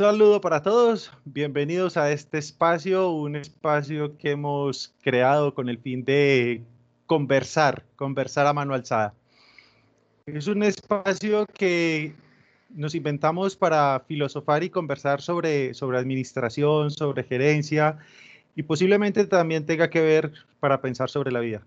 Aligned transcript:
saludo 0.00 0.40
para 0.40 0.62
todos, 0.62 1.12
bienvenidos 1.26 1.98
a 1.98 2.10
este 2.10 2.38
espacio, 2.38 3.10
un 3.10 3.36
espacio 3.36 4.16
que 4.16 4.30
hemos 4.30 4.94
creado 5.02 5.52
con 5.52 5.68
el 5.68 5.76
fin 5.76 6.06
de 6.06 6.64
conversar, 7.04 7.84
conversar 7.96 8.46
a 8.46 8.54
mano 8.54 8.72
alzada. 8.72 9.12
Es 10.24 10.46
un 10.46 10.62
espacio 10.62 11.44
que 11.44 12.14
nos 12.70 12.94
inventamos 12.94 13.56
para 13.56 14.02
filosofar 14.08 14.64
y 14.64 14.70
conversar 14.70 15.20
sobre, 15.20 15.74
sobre 15.74 15.98
administración, 15.98 16.90
sobre 16.90 17.22
gerencia 17.22 17.98
y 18.56 18.62
posiblemente 18.62 19.26
también 19.26 19.66
tenga 19.66 19.90
que 19.90 20.00
ver 20.00 20.32
para 20.60 20.80
pensar 20.80 21.10
sobre 21.10 21.30
la 21.30 21.40
vida. 21.40 21.62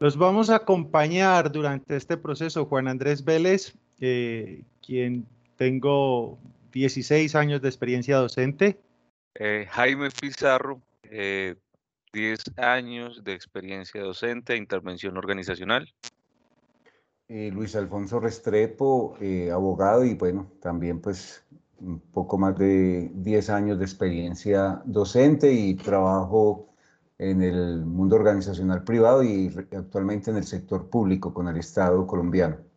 Los 0.00 0.16
vamos 0.16 0.48
a 0.48 0.56
acompañar 0.56 1.52
durante 1.52 1.94
este 1.94 2.16
proceso 2.16 2.64
Juan 2.64 2.88
Andrés 2.88 3.22
Vélez, 3.22 3.74
eh, 4.00 4.62
quien 4.88 5.26
tengo 5.56 6.38
16 6.72 7.34
años 7.34 7.60
de 7.60 7.68
experiencia 7.68 8.16
docente. 8.16 8.80
Eh, 9.34 9.66
Jaime 9.68 10.08
Pizarro, 10.10 10.80
10 11.02 11.12
eh, 11.12 12.36
años 12.56 13.22
de 13.22 13.34
experiencia 13.34 14.00
docente, 14.02 14.56
intervención 14.56 15.18
organizacional. 15.18 15.92
Luis 17.28 17.76
Alfonso 17.76 18.18
Restrepo, 18.18 19.18
abogado 19.52 20.02
y 20.02 20.14
bueno, 20.14 20.50
también 20.62 21.02
pues 21.02 21.44
un 21.78 22.00
poco 22.00 22.38
más 22.38 22.56
de 22.56 23.10
10 23.12 23.50
años 23.50 23.78
de 23.78 23.84
experiencia 23.84 24.80
docente 24.86 25.52
y 25.52 25.74
trabajo 25.74 26.70
en 27.18 27.42
el 27.42 27.84
mundo 27.84 28.16
organizacional 28.16 28.82
privado 28.82 29.22
y 29.22 29.54
actualmente 29.76 30.30
en 30.30 30.38
el 30.38 30.44
sector 30.44 30.88
público 30.88 31.34
con 31.34 31.46
el 31.48 31.58
Estado 31.58 32.06
colombiano. 32.06 32.67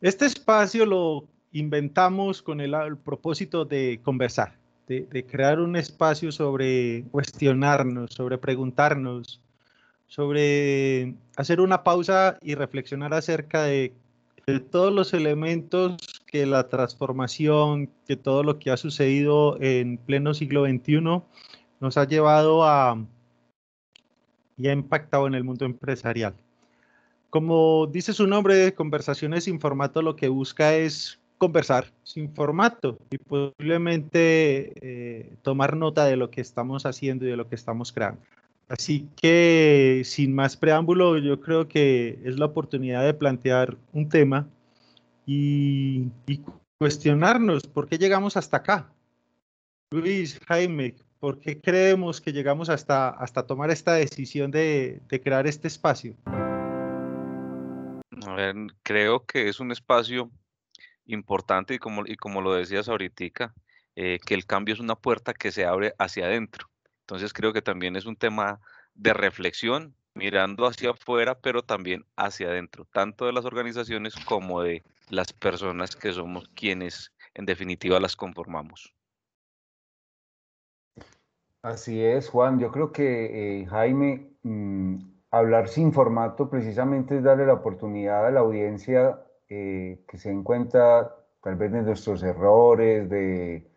Este 0.00 0.24
espacio 0.24 0.86
lo 0.86 1.28
inventamos 1.52 2.40
con 2.40 2.62
el, 2.62 2.74
propósito 3.04 3.66
de 3.66 4.00
conversar, 4.02 4.54
de, 4.88 5.26
crear 5.26 5.60
un 5.60 5.76
espacio 5.76 6.32
sobre 6.32 7.04
cuestionarnos, 7.10 8.14
sobre 8.14 8.38
preguntarnos, 8.38 9.42
sobre 10.06 11.14
hacer 11.36 11.60
una 11.60 11.82
pausa 11.82 12.38
y 12.40 12.54
reflexionar 12.54 13.12
acerca 13.12 13.64
de, 13.64 13.92
todos 14.70 14.92
los 14.92 15.12
elementos 15.12 15.96
que 16.26 16.46
la 16.46 16.68
transformación, 16.68 17.90
que 18.08 18.16
todo 18.16 18.42
lo 18.42 18.58
que 18.58 18.70
ha 18.70 18.76
sucedido 18.78 19.60
en 19.60 19.98
pleno 19.98 20.32
siglo 20.32 20.64
XXI 20.64 21.22
nos 21.78 21.96
ha 21.98 22.04
llevado 22.04 22.64
a 22.64 22.98
y 24.56 24.66
ha 24.66 24.72
impactado 24.72 25.26
en 25.26 25.34
el 25.34 25.44
mundo 25.44 25.66
empresarial. 25.66 26.34
Como 27.30 27.86
dice 27.86 28.12
su 28.12 28.26
nombre, 28.26 28.74
Conversaciones 28.74 29.44
sin 29.44 29.60
formato 29.60 30.02
lo 30.02 30.16
que 30.16 30.28
busca 30.28 30.74
es 30.74 31.20
conversar 31.38 31.86
sin 32.02 32.34
formato 32.34 32.98
y 33.10 33.16
posiblemente 33.16 34.72
eh, 34.82 35.32
tomar 35.40 35.74
nota 35.74 36.04
de 36.04 36.16
lo 36.16 36.30
que 36.30 36.42
estamos 36.42 36.84
haciendo 36.84 37.24
y 37.24 37.30
de 37.30 37.36
lo 37.36 37.48
que 37.48 37.54
estamos 37.54 37.92
creando. 37.92 38.20
Así 38.68 39.08
que 39.16 40.02
sin 40.04 40.34
más 40.34 40.56
preámbulo, 40.56 41.18
yo 41.18 41.40
creo 41.40 41.66
que 41.66 42.18
es 42.24 42.38
la 42.38 42.46
oportunidad 42.46 43.04
de 43.04 43.14
plantear 43.14 43.76
un 43.92 44.08
tema 44.08 44.46
y, 45.24 46.08
y 46.26 46.40
cuestionarnos 46.78 47.62
por 47.66 47.88
qué 47.88 47.96
llegamos 47.96 48.36
hasta 48.36 48.58
acá. 48.58 48.92
Luis, 49.92 50.38
Jaime, 50.46 50.94
¿por 51.20 51.40
qué 51.40 51.60
creemos 51.60 52.20
que 52.20 52.32
llegamos 52.32 52.68
hasta, 52.68 53.08
hasta 53.08 53.46
tomar 53.46 53.70
esta 53.70 53.94
decisión 53.94 54.50
de, 54.50 55.00
de 55.08 55.20
crear 55.20 55.46
este 55.46 55.68
espacio? 55.68 56.14
Creo 58.82 59.24
que 59.26 59.48
es 59.48 59.60
un 59.60 59.72
espacio 59.72 60.30
importante 61.06 61.74
y 61.74 61.78
como, 61.78 62.06
y 62.06 62.16
como 62.16 62.40
lo 62.40 62.54
decías 62.54 62.88
ahorita, 62.88 63.54
eh, 63.96 64.18
que 64.24 64.34
el 64.34 64.46
cambio 64.46 64.74
es 64.74 64.80
una 64.80 64.96
puerta 64.96 65.34
que 65.34 65.50
se 65.50 65.64
abre 65.64 65.94
hacia 65.98 66.26
adentro. 66.26 66.70
Entonces 67.00 67.32
creo 67.32 67.52
que 67.52 67.62
también 67.62 67.96
es 67.96 68.06
un 68.06 68.16
tema 68.16 68.60
de 68.94 69.12
reflexión, 69.12 69.94
mirando 70.14 70.66
hacia 70.66 70.90
afuera, 70.90 71.38
pero 71.38 71.62
también 71.62 72.04
hacia 72.16 72.48
adentro, 72.48 72.86
tanto 72.92 73.26
de 73.26 73.32
las 73.32 73.44
organizaciones 73.44 74.14
como 74.24 74.62
de 74.62 74.82
las 75.08 75.32
personas 75.32 75.96
que 75.96 76.12
somos 76.12 76.48
quienes 76.54 77.12
en 77.34 77.46
definitiva 77.46 78.00
las 78.00 78.16
conformamos. 78.16 78.94
Así 81.62 82.02
es, 82.02 82.28
Juan. 82.28 82.58
Yo 82.58 82.70
creo 82.70 82.90
que 82.92 83.60
eh, 83.60 83.66
Jaime, 83.66 84.30
mm, 84.42 85.19
hablar 85.30 85.68
sin 85.68 85.92
formato 85.92 86.50
precisamente 86.50 87.16
es 87.16 87.22
darle 87.22 87.46
la 87.46 87.54
oportunidad 87.54 88.26
a 88.26 88.30
la 88.30 88.40
audiencia 88.40 89.20
eh, 89.48 90.04
que 90.08 90.18
se 90.18 90.30
encuentra 90.30 91.14
tal 91.42 91.56
vez 91.56 91.72
de 91.72 91.82
nuestros 91.82 92.22
errores, 92.22 93.08
de 93.08 93.70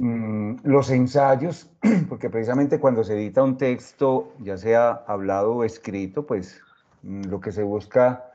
mm, 0.00 0.56
los 0.64 0.90
ensayos, 0.90 1.70
porque 2.08 2.30
precisamente 2.30 2.78
cuando 2.78 3.04
se 3.04 3.14
edita 3.14 3.42
un 3.42 3.56
texto, 3.56 4.32
ya 4.38 4.56
sea 4.56 5.04
hablado 5.06 5.56
o 5.56 5.64
escrito, 5.64 6.26
pues 6.26 6.60
mm, 7.02 7.24
lo 7.24 7.40
que 7.40 7.52
se 7.52 7.62
busca 7.62 8.26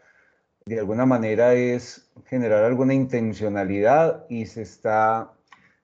de 0.66 0.80
alguna 0.80 1.06
manera 1.06 1.53
es 1.53 2.12
generar 2.25 2.63
alguna 2.63 2.96
intencionalidad 2.96 4.25
y 4.30 4.47
se 4.47 4.63
está 4.63 5.31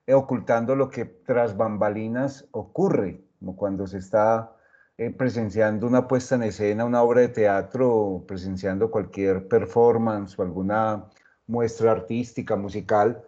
ocultando 0.08 0.74
lo 0.74 0.90
que 0.90 1.04
tras 1.04 1.56
bambalinas 1.56 2.48
ocurre, 2.50 3.20
como 3.38 3.56
cuando 3.56 3.86
se 3.86 3.98
está 3.98 4.51
eh, 4.98 5.10
presenciando 5.10 5.86
una 5.86 6.06
puesta 6.06 6.34
en 6.34 6.42
escena, 6.42 6.84
una 6.84 7.02
obra 7.02 7.22
de 7.22 7.28
teatro, 7.28 8.24
presenciando 8.28 8.90
cualquier 8.90 9.48
performance 9.48 10.38
o 10.38 10.42
alguna 10.42 11.06
muestra 11.46 11.92
artística, 11.92 12.56
musical, 12.56 13.22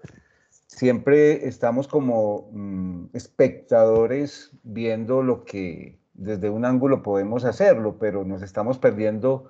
siempre 0.51 1.49
estamos 1.49 1.89
como 1.89 2.51
mm, 2.53 3.07
espectadores 3.15 4.51
viendo 4.63 5.23
lo 5.23 5.45
que 5.45 5.99
desde 6.15 6.51
un 6.51 6.65
ángulo 6.65 7.03
podemos 7.03 7.45
hacerlo, 7.45 7.99
pero 7.99 8.25
nos 8.25 8.43
estamos 8.43 8.79
perdiendo 8.79 9.49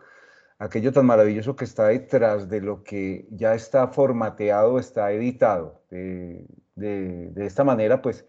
aquello 0.59 0.93
tan 0.93 1.07
maravilloso 1.07 1.57
que 1.57 1.65
está 1.65 1.89
detrás 1.89 2.49
de 2.49 2.61
lo 2.61 2.85
que 2.85 3.27
ya 3.31 3.55
está 3.55 3.89
formateado, 3.89 4.79
está 4.79 5.13
editado. 5.13 5.83
de, 5.91 6.47
de 6.77 7.47
esta 7.47 7.65
manera, 7.65 8.03
pues 8.03 8.27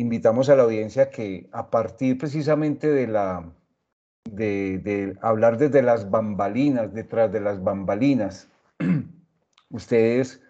invitamos 0.00 0.48
a 0.48 0.56
la 0.56 0.62
audiencia 0.62 1.10
que 1.10 1.48
a 1.52 1.70
partir 1.70 2.18
precisamente 2.18 2.88
de 2.88 3.06
la 3.06 3.52
de, 4.24 5.16
hablar 5.20 5.58
desde 5.58 5.82
las 5.82 6.10
bambalinas, 6.10 6.92
detrás 6.94 7.32
de 7.32 7.40
las 7.40 7.62
bambalinas, 7.62 8.48
ustedes 9.70 10.42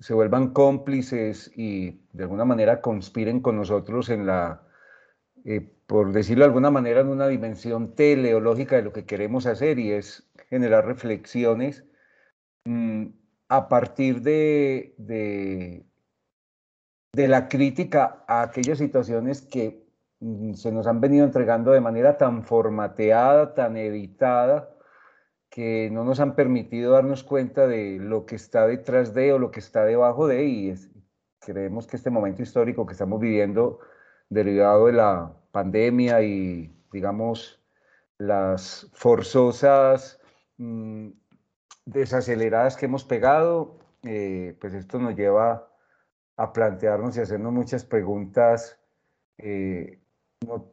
se 0.00 0.14
vuelvan 0.14 0.52
cómplices 0.52 1.50
y 1.56 2.02
de 2.12 2.24
alguna 2.24 2.44
manera 2.44 2.80
conspiren 2.80 3.40
con 3.40 3.56
nosotros 3.56 4.10
en 4.10 4.26
la, 4.26 4.62
eh, 5.44 5.60
por 5.86 6.12
decirlo 6.12 6.44
de 6.44 6.48
alguna 6.48 6.70
manera, 6.70 7.00
en 7.00 7.08
una 7.08 7.28
dimensión 7.28 7.94
teleológica 7.94 8.76
de 8.76 8.82
lo 8.82 8.92
que 8.92 9.06
queremos 9.06 9.46
hacer 9.46 9.78
y 9.78 9.92
es 9.92 10.30
generar 10.50 10.86
reflexiones 10.86 11.84
mm, 12.64 13.06
a 13.48 13.68
partir 13.68 14.22
de, 14.22 14.94
de 14.98 15.84
la 17.16 17.48
crítica 17.48 18.24
a 18.26 18.42
aquellas 18.42 18.78
situaciones 18.78 19.42
que 19.42 19.86
mm, 20.20 20.54
se 20.54 20.72
nos 20.72 20.86
han 20.86 21.00
venido 21.00 21.24
entregando 21.24 21.72
de 21.72 21.80
manera 21.80 22.16
tan 22.16 22.44
formateada, 22.44 23.54
tan 23.54 23.76
editada, 23.76 24.70
que 25.50 25.88
no 25.92 26.04
nos 26.04 26.18
han 26.18 26.34
permitido 26.34 26.92
darnos 26.92 27.22
cuenta 27.22 27.66
de 27.68 27.98
lo 28.00 28.26
que 28.26 28.34
está 28.34 28.66
detrás 28.66 29.14
de 29.14 29.32
o 29.32 29.38
lo 29.38 29.50
que 29.52 29.60
está 29.60 29.84
debajo 29.84 30.26
de, 30.26 30.44
y 30.44 30.74
creemos 31.38 31.86
que 31.86 31.96
este 31.96 32.10
momento 32.10 32.42
histórico 32.42 32.86
que 32.86 32.92
estamos 32.92 33.20
viviendo, 33.20 33.78
derivado 34.28 34.86
de 34.86 34.94
la 34.94 35.32
pandemia 35.52 36.22
y, 36.22 36.74
digamos, 36.92 37.60
las 38.18 38.90
forzosas 38.94 40.20
mm, 40.58 41.10
desaceleradas 41.84 42.76
que 42.76 42.86
hemos 42.86 43.04
pegado, 43.04 43.78
eh, 44.02 44.56
pues 44.60 44.74
esto 44.74 44.98
nos 44.98 45.14
lleva 45.14 45.68
a 46.36 46.52
plantearnos 46.52 47.16
y 47.16 47.20
hacernos 47.20 47.52
muchas 47.52 47.84
preguntas, 47.84 48.78
eh, 49.38 50.00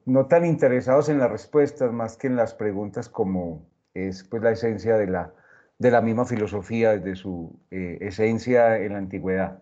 no, 0.05 0.25
tan 0.25 0.45
interesados 0.45 1.09
en 1.09 1.19
las 1.19 1.31
respuestas, 1.31 1.91
más 1.93 2.17
que 2.17 2.27
en 2.27 2.35
las 2.35 2.53
preguntas 2.53 3.09
como 3.09 3.69
es 3.93 4.23
pues 4.23 4.41
la 4.41 4.51
esencia 4.51 4.97
de 4.97 5.07
la, 5.07 5.33
de 5.77 5.91
la 5.91 6.01
misma 6.01 6.25
filosofía, 6.25 6.91
desde 6.91 7.15
su 7.15 7.59
eh, 7.71 7.97
esencia 8.01 8.77
en 8.77 8.93
la 8.93 8.97
antigüedad. 8.97 9.61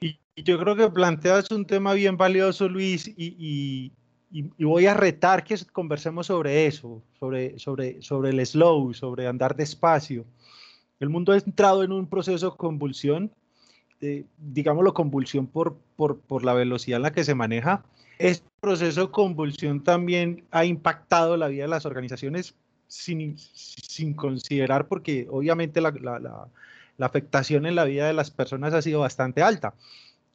Y, 0.00 0.18
yo 0.36 0.58
creo 0.58 0.76
que 0.76 0.90
planteas 0.90 1.50
un 1.50 1.66
tema 1.66 1.92
bien 1.94 2.16
valioso, 2.16 2.68
Luis, 2.68 3.08
y, 3.08 3.92
y, 4.30 4.64
voy 4.64 4.86
a 4.86 4.94
retar 4.94 5.42
que 5.44 5.56
conversemos 5.72 6.26
sobre 6.26 6.66
eso, 6.66 7.02
sobre, 7.18 7.58
sobre, 7.58 8.00
sobre 8.00 8.30
el 8.30 8.46
slow, 8.46 8.94
sobre 8.94 9.26
andar 9.26 9.56
despacio. 9.56 10.24
El 10.98 11.08
mundo 11.08 11.32
ha 11.32 11.36
entrado 11.36 11.82
en 11.82 11.92
un 11.92 12.06
proceso 12.06 12.50
de 12.50 12.56
convulsión 12.56 13.32
eh, 14.00 14.24
digámoslo, 14.38 14.94
convulsión 14.94 15.46
por, 15.46 15.76
por, 15.96 16.44
la 16.44 16.54
velocidad 16.54 16.96
en 16.96 17.02
la 17.02 17.12
que 17.12 17.24
se 17.24 17.34
maneja. 17.34 17.84
Este 18.18 18.46
proceso 18.60 19.06
de 19.06 19.10
convulsión 19.10 19.82
también 19.82 20.44
ha 20.50 20.64
impactado 20.64 21.36
la 21.36 21.48
vida 21.48 21.64
de 21.64 21.68
las 21.68 21.86
organizaciones 21.86 22.54
sin, 22.86 23.38
sin 23.38 24.14
considerar, 24.14 24.88
porque 24.88 25.26
obviamente 25.30 25.80
la, 25.80 25.90
la 27.00 27.06
afectación 27.06 27.66
en 27.66 27.74
la 27.74 27.84
vida 27.84 28.06
de 28.06 28.12
las 28.12 28.30
personas 28.30 28.74
ha 28.74 28.82
sido 28.82 29.00
bastante 29.00 29.42
alta. 29.42 29.74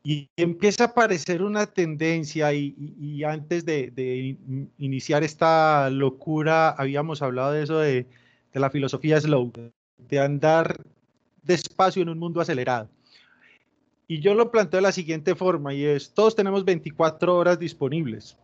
Y 0.04 0.30
empieza 0.36 0.84
a 0.84 0.88
aparecer 0.90 1.42
una 1.42 1.66
tendencia 1.66 2.54
y, 2.54 3.24
antes 3.24 3.66
de, 3.66 4.38
iniciar 4.78 5.24
esta 5.24 5.90
locura 5.90 6.70
habíamos 6.70 7.24
hablado 7.24 7.54
de 7.54 7.64
eso 7.64 7.80
de, 7.80 8.06
de 8.54 8.60
la 8.60 8.70
filosofía 8.70 9.20
slow, 9.20 9.52
de 9.98 10.20
andar 10.20 10.80
despacio 11.42 12.04
en 12.04 12.10
un 12.10 12.20
mundo 12.20 12.40
acelerado. 12.40 12.88
Y 14.08 14.20
yo 14.20 14.34
lo 14.36 14.52
planteo 14.52 14.78
de 14.78 14.84
la 14.84 14.92
siguiente 14.92 15.36
forma 15.36 15.74
y 15.74 15.84
es, 15.84 16.14
todos 16.14 16.36
tenemos 16.36 16.64
24 16.64 17.36
horas 17.36 17.60
disponibles. 17.60 18.38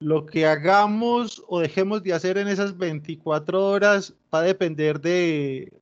Lo 0.00 0.26
que 0.26 0.46
hagamos 0.46 1.42
o 1.48 1.60
dejemos 1.60 2.02
de 2.02 2.12
hacer 2.12 2.38
en 2.38 2.48
esas 2.48 2.76
24 2.76 3.66
horas 3.66 4.14
va 4.32 4.40
a 4.40 4.42
depender 4.42 5.00
de, 5.00 5.72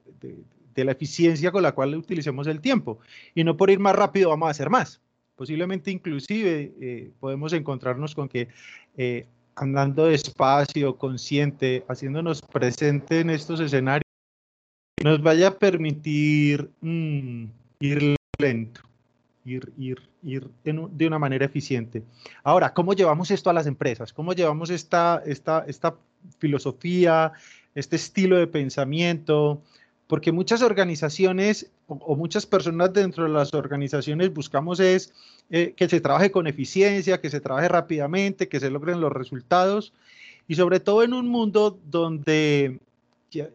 de 0.77 0.85
la 0.85 0.93
eficiencia 0.93 1.51
con 1.51 1.63
la 1.63 1.73
cual 1.73 1.95
utilicemos 1.97 2.47
el 2.47 2.61
tiempo. 2.61 3.01
Y 3.35 3.43
no 3.43 3.57
por 3.57 3.71
ir 3.71 3.81
más 3.81 3.97
rápido 3.97 4.31
vamos 4.31 4.47
a 4.47 4.51
hacer 4.51 4.71
más. 4.71 5.01
Posiblemente 5.35 5.91
inclusive 5.91 6.73
eh, 6.81 7.11
podemos 7.19 7.53
encontrarnos 7.53 8.15
con 8.15 8.29
que 8.29 8.49
eh, 8.97 9.27
andando 9.55 10.07
despacio, 10.07 10.97
consciente, 10.97 11.85
haciéndonos 11.89 12.43
presente 12.43 13.21
en 13.21 13.31
estos 13.31 13.61
escenarios, 13.61 14.05
nos 15.03 15.23
vaya 15.23 15.49
a 15.49 15.59
permitir 15.59 16.71
mm, 16.81 17.45
ir 17.81 18.16
lento, 18.39 18.81
ir, 19.45 19.73
ir, 19.79 20.01
ir 20.23 20.51
de 20.63 21.07
una 21.07 21.19
manera 21.19 21.45
eficiente. 21.45 22.03
Ahora, 22.43 22.73
¿cómo 22.73 22.93
llevamos 22.93 23.31
esto 23.31 23.51
a 23.51 23.53
las 23.53 23.67
empresas? 23.67 24.13
¿Cómo 24.13 24.33
llevamos 24.33 24.71
esta, 24.71 25.23
esta, 25.25 25.65
esta 25.67 25.95
filosofía, 26.39 27.33
este 27.75 27.97
estilo 27.97 28.37
de 28.37 28.47
pensamiento, 28.47 29.63
porque 30.07 30.33
muchas 30.33 30.63
organizaciones 30.63 31.71
o, 31.89 32.17
muchas 32.17 32.47
personas 32.47 32.93
dentro 32.93 33.25
de 33.25 33.31
las 33.31 33.55
organizaciones 33.55 34.33
buscamos 34.33 34.81
es 34.81 35.13
eh, 35.51 35.75
que 35.77 35.89
se 35.89 36.01
trabaje 36.01 36.31
con 36.31 36.47
eficiencia, 36.47 37.21
que 37.21 37.31
se 37.31 37.41
trabaje 37.41 37.69
rápidamente, 37.69 38.49
que 38.49 38.61
se 38.61 38.71
logren 38.71 39.01
los 39.01 39.13
resultados 39.13 39.93
y 40.49 40.55
sobre 40.55 40.81
todo 40.81 41.03
en 41.03 41.13
un 41.13 41.29
mundo 41.29 41.79
donde 41.85 42.81
ya, 43.31 43.51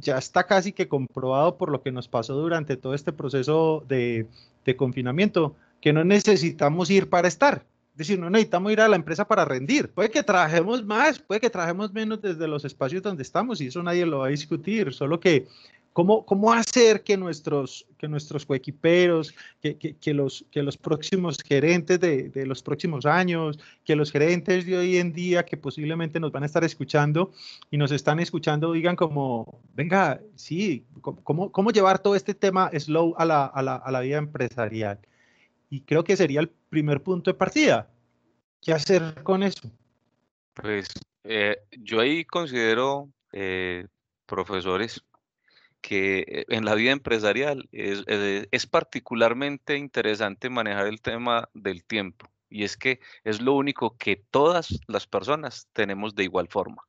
ya, 0.00 0.18
está 0.18 0.46
casi 0.46 0.72
que 0.72 0.88
comprobado 0.88 1.56
por 1.56 1.70
lo 1.70 1.82
que 1.82 1.92
nos 1.92 2.08
pasó 2.08 2.34
durante 2.34 2.76
todo 2.76 2.94
este 2.94 3.12
proceso 3.12 3.84
de, 3.88 4.26
de 4.64 4.76
confinamiento, 4.76 5.54
que 5.80 5.92
no 5.92 6.04
necesitamos 6.04 6.90
ir 6.90 7.08
para 7.08 7.28
estar. 7.28 7.64
Es 7.92 8.08
decir, 8.08 8.18
no 8.18 8.30
necesitamos 8.30 8.72
ir 8.72 8.80
a 8.80 8.88
la 8.88 8.96
empresa 8.96 9.26
para 9.26 9.44
rendir. 9.44 9.90
Puede 9.90 10.10
que 10.10 10.22
trabajemos 10.22 10.84
más, 10.84 11.18
puede 11.18 11.40
que 11.40 11.50
trabajemos 11.50 11.92
menos 11.92 12.22
desde 12.22 12.48
los 12.48 12.64
espacios 12.64 13.02
donde 13.02 13.22
estamos 13.22 13.60
y 13.60 13.66
eso 13.66 13.82
nadie 13.82 14.06
lo 14.06 14.20
va 14.20 14.26
a 14.26 14.30
discutir, 14.30 14.92
solo 14.94 15.20
que 15.20 15.46
¿Cómo, 15.92 16.24
¿Cómo, 16.24 16.52
hacer 16.52 17.02
que 17.02 17.16
nuestros, 17.16 17.84
que 17.98 18.06
nuestros 18.06 18.46
coequiperos, 18.46 19.34
que, 19.60 19.76
que, 19.76 20.14
los, 20.14 20.44
que 20.50 20.62
los 20.62 20.76
próximos 20.76 21.38
gerentes 21.42 21.98
de, 21.98 22.28
de, 22.28 22.46
los 22.46 22.62
próximos 22.62 23.06
años, 23.06 23.58
que 23.84 23.96
los 23.96 24.12
gerentes 24.12 24.66
de 24.66 24.78
hoy 24.78 24.98
en 24.98 25.12
día 25.12 25.44
que 25.44 25.56
posiblemente 25.56 26.20
nos 26.20 26.30
van 26.30 26.44
a 26.44 26.46
estar 26.46 26.62
escuchando 26.62 27.32
y 27.72 27.76
nos 27.76 27.90
están 27.90 28.20
escuchando 28.20 28.72
digan 28.72 28.94
como, 28.94 29.60
venga, 29.74 30.20
sí, 30.36 30.84
¿cómo, 31.00 31.50
cómo 31.50 31.70
llevar 31.72 31.98
todo 31.98 32.14
este 32.14 32.34
tema 32.34 32.70
slow 32.78 33.14
a 33.18 33.24
la, 33.24 33.46
a, 33.46 33.62
la, 33.62 33.74
a 33.74 33.90
la 33.90 34.00
vida 34.00 34.18
empresarial? 34.18 35.00
Y 35.70 35.82
creo 35.82 36.04
que 36.04 36.16
sería 36.16 36.40
el 36.40 36.48
primer 36.48 37.02
punto 37.02 37.30
de 37.30 37.34
partida. 37.34 37.90
¿Qué 38.60 38.72
hacer 38.72 39.22
con 39.22 39.42
eso? 39.42 39.70
Pues 40.54 40.88
eh, 41.24 41.58
yo 41.78 42.00
ahí 42.00 42.24
considero, 42.24 43.08
eh, 43.32 43.86
profesores, 44.26 45.02
que 45.80 46.44
en 46.48 46.64
la 46.64 46.74
vida 46.74 46.92
empresarial 46.92 47.68
eh, 47.72 48.46
es, 48.50 48.66
particularmente 48.66 49.76
interesante 49.76 50.50
manejar 50.50 50.86
el 50.86 51.00
tema 51.00 51.48
del 51.54 51.84
tiempo. 51.84 52.28
Y 52.48 52.64
es 52.64 52.76
que 52.76 53.00
es 53.24 53.40
lo 53.40 53.54
único 53.54 53.96
que 53.96 54.16
todas 54.16 54.80
las 54.88 55.06
personas 55.06 55.68
tenemos 55.72 56.14
de 56.14 56.24
igual 56.24 56.48
forma. 56.48 56.86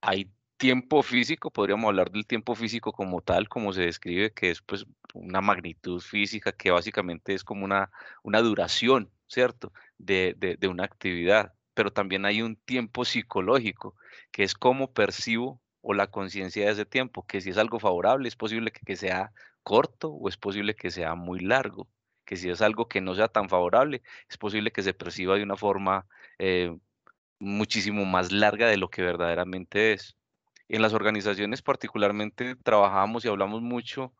Hay 0.00 0.30
tiempo 0.56 1.02
físico, 1.02 1.50
podríamos 1.50 1.88
hablar 1.88 2.10
del 2.10 2.26
tiempo 2.26 2.54
físico 2.54 2.92
como 2.92 3.20
tal, 3.22 3.48
como 3.48 3.72
se 3.72 3.82
describe, 3.82 4.32
que 4.32 4.50
es 4.50 4.62
pues 4.62 4.86
una 5.14 5.40
magnitud 5.40 6.00
física 6.00 6.52
que 6.52 6.70
básicamente 6.70 7.34
es 7.34 7.44
como 7.44 7.64
una, 7.64 7.90
una 8.22 8.40
duración, 8.40 9.10
¿cierto? 9.26 9.72
De, 9.98 10.34
de 10.38 10.68
una 10.68 10.84
actividad. 10.84 11.54
Pero 11.74 11.92
también 11.92 12.24
hay 12.24 12.42
un 12.42 12.56
tiempo 12.56 13.04
psicológico, 13.04 13.96
que 14.30 14.44
es 14.44 14.54
cómo 14.54 14.92
percibo 14.92 15.60
o 15.88 15.94
la 15.94 16.08
conciencia 16.08 16.66
de 16.66 16.72
ese 16.72 16.84
tiempo, 16.84 17.24
que 17.26 17.40
si 17.40 17.50
es 17.50 17.58
algo 17.58 17.78
favorable, 17.78 18.26
es 18.26 18.34
posible 18.34 18.72
que, 18.72 18.96
sea 18.96 19.32
corto 19.62 20.08
o 20.10 20.28
es 20.28 20.36
posible 20.36 20.74
que 20.74 20.90
sea 20.90 21.14
muy 21.14 21.38
largo, 21.38 21.88
que 22.24 22.36
si 22.36 22.50
es 22.50 22.60
algo 22.60 22.88
que 22.88 23.00
no 23.00 23.14
sea 23.14 23.28
tan 23.28 23.48
favorable, 23.48 24.02
es 24.28 24.36
posible 24.36 24.72
que 24.72 24.82
se 24.82 24.94
perciba 24.94 25.36
de 25.36 25.44
una 25.44 25.56
forma 25.56 26.04
eh, 26.40 26.76
muchísimo 27.38 28.04
más 28.04 28.32
larga 28.32 28.66
de 28.66 28.78
lo 28.78 28.90
que 28.90 29.02
verdaderamente 29.02 29.92
es. 29.92 30.16
En 30.68 30.82
las 30.82 30.92
organizaciones 30.92 31.62
particularmente 31.62 32.56
trabajamos 32.56 33.24
y 33.24 33.28
hablamos 33.28 33.62
mucho 33.62 34.12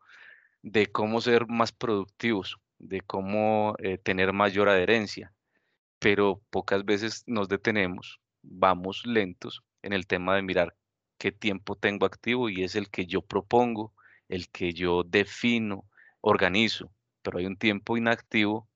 de 0.61 0.87
cómo 0.87 1.19
ser 1.19 1.47
más 1.47 1.73
productivos, 1.73 2.57
de 2.79 3.01
cómo 3.01 3.75
eh, 3.79 3.97
tener 3.97 4.31
mayor 4.31 4.69
adherencia, 4.69 5.33
pero 5.99 6.41
pocas 6.49 6.85
veces 6.85 7.23
nos 7.27 7.49
detenemos, 7.49 8.21
vamos 8.41 9.05
lentos 9.05 9.63
en 9.81 9.91
el 9.91 10.07
tema 10.07 10.33
de 10.35 10.43
mirar 10.43 10.76
qué 11.17 11.31
tiempo 11.31 11.75
tengo 11.75 12.05
activo 12.05 12.49
y 12.49 12.63
es 12.63 12.75
el 12.75 12.89
que 12.89 13.05
yo 13.05 13.21
propongo, 13.21 13.93
el 14.29 14.49
que 14.49 14.73
yo 14.73 15.03
defino, 15.03 15.85
organizo, 16.21 16.91
pero 17.21 17.39
hay 17.39 17.45
un 17.45 17.57
tiempo 17.57 17.97
inactivo 17.97 18.69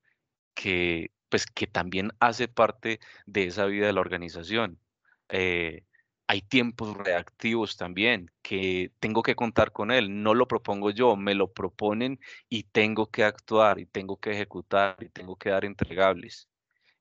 que, 0.53 1.11
pues, 1.29 1.45
que 1.47 1.67
también 1.67 2.11
hace 2.19 2.47
parte 2.47 2.99
de 3.25 3.45
esa 3.45 3.65
vida 3.65 3.88
de 3.88 3.93
la 3.93 4.01
organización. 4.01 4.79
Eh, 5.29 5.83
hay 6.27 6.41
tiempos 6.41 6.95
reactivos 6.97 7.77
también 7.77 8.31
que 8.41 8.91
tengo 8.99 9.21
que 9.23 9.35
contar 9.35 9.71
con 9.73 9.91
él, 9.91 10.23
no 10.23 10.33
lo 10.33 10.47
propongo 10.47 10.91
yo, 10.91 11.17
me 11.17 11.35
lo 11.35 11.51
proponen 11.51 12.19
y 12.50 12.63
tengo 12.63 13.12
que 13.12 13.24
actuar 13.25 13.79
y 13.79 13.86
tengo 13.86 14.17
que 14.19 14.31
ejecutar 14.31 14.95
y 15.01 15.10
tengo 15.10 15.36
que 15.36 15.50
dar 15.50 15.65
entregables 15.65 16.48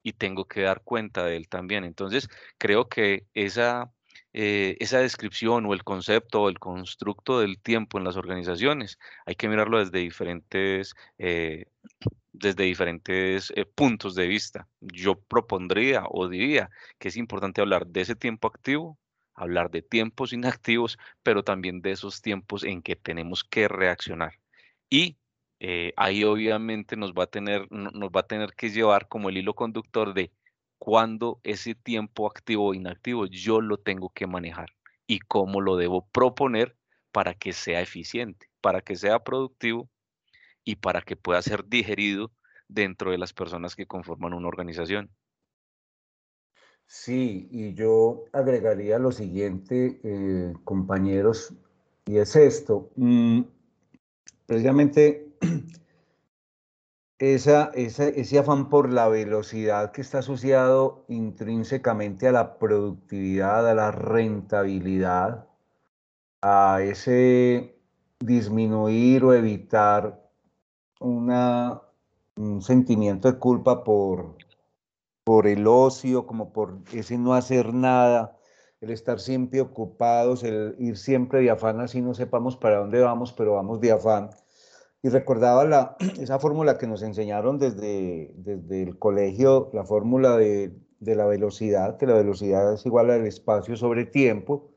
y 0.03 0.15
tengo 0.15 0.47
que 0.47 0.63
dar 0.63 0.83
cuenta 0.83 1.25
de 1.25 1.37
él 1.37 1.49
también. 1.49 1.85
Entonces, 1.85 2.29
creo 2.59 2.89
que 2.89 3.27
esa 3.35 3.93
eh, 4.33 4.77
esa 4.79 4.99
descripción 5.01 5.67
o 5.67 5.75
el 5.75 5.83
concepto 5.83 6.43
o 6.43 6.49
el 6.49 6.59
constructo 6.61 7.41
del 7.41 7.61
tiempo 7.61 7.99
en 7.99 8.05
las 8.05 8.17
organizaciones. 8.17 8.99
Hay 9.27 9.35
que 9.35 9.49
mirarlo 9.49 9.79
desde 9.79 9.99
diferentes, 9.99 10.95
eh, 11.19 11.67
desde 12.33 12.65
diferentes 12.65 13.53
eh, 13.57 13.65
puntos 13.67 14.15
de 14.15 14.29
vista. 14.29 14.69
Yo 14.81 15.21
propondría 15.21 16.05
o 16.09 16.29
diría 16.29 16.71
que 16.99 17.09
es 17.09 17.17
importante 17.17 17.61
hablar 17.61 17.87
de 17.87 18.03
ese 18.03 18.15
tiempo 18.17 18.47
activo, 18.49 18.99
hablar 19.35 19.71
de 19.71 19.83
tiempos 19.83 20.33
inactivos, 20.33 20.99
pero 21.23 21.43
también 21.43 21.83
de 21.83 21.93
esos 21.93 22.23
tiempos 22.23 22.65
en 22.65 22.83
que 22.83 22.97
tenemos 22.97 23.45
que 23.45 23.69
reaccionar. 23.69 24.35
Y 24.91 25.17
ahí 25.97 26.25
obviamente 26.25 26.97
nos 26.97 27.13
va 27.13 27.25
a 27.25 27.27
tener, 27.27 27.71
nos 27.71 28.11
va 28.11 28.21
a 28.21 28.27
tener 28.27 28.55
que 28.55 28.71
llevar 28.71 29.09
como 29.09 29.29
el 29.29 29.37
hilo 29.37 29.55
conductor 29.55 30.15
de 30.15 30.33
cuándo 30.81 31.41
ese 31.45 31.75
tiempo 31.75 32.27
activo 32.27 32.69
o 32.69 32.75
inactivo 32.75 33.27
yo 33.27 33.61
lo 33.61 33.77
tengo 33.77 34.09
que 34.09 34.27
manejar 34.27 34.71
y 35.07 35.21
cómo 35.21 35.61
lo 35.61 35.77
debo 35.77 36.07
proponer 36.07 36.75
para 37.13 37.35
que 37.35 37.53
sea 37.53 37.83
eficiente, 37.83 38.49
para 38.61 38.81
que 38.81 38.97
sea 38.97 39.19
productivo 39.19 39.91
y 40.65 40.77
para 40.77 41.03
que 41.03 41.17
pueda 41.17 41.43
ser 41.43 41.67
digerido 41.67 42.33
dentro 42.67 43.11
de 43.11 43.19
las 43.19 43.33
personas 43.33 43.77
que 43.77 43.87
conforman 43.87 44.33
una 44.33 44.49
organización. 44.49 45.11
Sí, 46.87 47.49
y 47.53 47.75
yo 47.75 48.25
agregaría 48.33 48.99
lo 48.99 49.13
siguiente, 49.13 50.01
eh, 50.03 50.55
compañeros, 50.65 51.53
y 52.07 52.17
es 52.17 52.35
esto. 52.37 52.91
Mm, 52.97 53.43
precisamente 54.47 55.29
esa, 57.21 57.71
ese 57.75 58.39
afán 58.39 58.71
por 58.71 58.91
la 58.91 59.09
velocidad 59.09 59.93
que 59.93 60.01
está 60.01 60.21
asociado 60.21 61.05
intrínsecamente 61.09 62.27
a 62.27 62.33
la 62.33 62.59
productividad, 62.59 63.69
a 63.69 63.75
la 63.75 63.91
rentabilidad, 63.91 65.47
a 66.41 66.81
ese 66.83 67.77
disminuir 68.21 69.25
o 69.25 69.35
evitar 69.35 70.19
una, 71.01 71.83
un 72.37 72.63
sentimiento 72.63 73.31
de 73.31 73.39
culpa 73.39 73.85
por, 73.85 74.37
por 75.23 75.47
el 75.47 75.67
ocio, 75.67 76.27
como 76.27 76.53
por 76.55 76.79
ese 76.93 77.19
no 77.19 77.35
hacer 77.35 77.75
nada, 77.75 78.39
el 78.81 78.91
estar 78.91 79.21
siempre 79.21 79.61
ocupados, 79.61 80.43
el 80.43 80.75
ir 80.79 80.97
siempre 80.97 81.41
de 81.41 81.51
afán, 81.51 81.81
así 81.81 82.01
no 82.01 82.15
sepamos 82.15 82.57
para 82.57 82.79
dónde 82.79 83.01
vamos, 83.01 83.35
pero 83.35 83.55
vamos 83.57 83.79
de 83.81 83.93
afán 83.93 84.31
y 85.03 85.09
recordaba 85.09 85.65
la, 85.65 85.97
esa 86.21 86.39
fórmula 86.39 86.79
que 86.79 86.87
nos 86.87 87.03
enseñaron 87.03 87.59
desde, 87.59 88.33
desde 88.37 88.83
el 88.83 88.99
colegio, 88.99 89.71
la 89.73 89.85
fórmula 89.85 90.37
de, 90.37 90.73
de, 91.01 91.15
la 91.15 91.27
velocidad, 91.27 91.97
que 91.97 92.07
la 92.07 92.15
velocidad 92.15 92.75
es 92.75 92.85
igual 92.87 93.11
al 93.11 93.27
espacio 93.27 93.77
sobre 93.77 94.05
tiempo, 94.05 94.71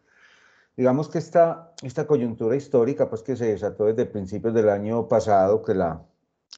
digamos 0.78 1.10
que 1.10 1.18
esta, 1.18 1.74
esta 1.84 2.08
coyuntura 2.08 2.56
histórica, 2.56 3.10
pues 3.10 3.22
que 3.24 3.36
se 3.36 3.46
desató 3.46 3.86
desde 3.86 4.06
principios 4.06 4.54
del 4.54 4.70
año 4.70 5.08
pasado, 5.08 5.64
que 5.64 5.74
la, 5.74 6.04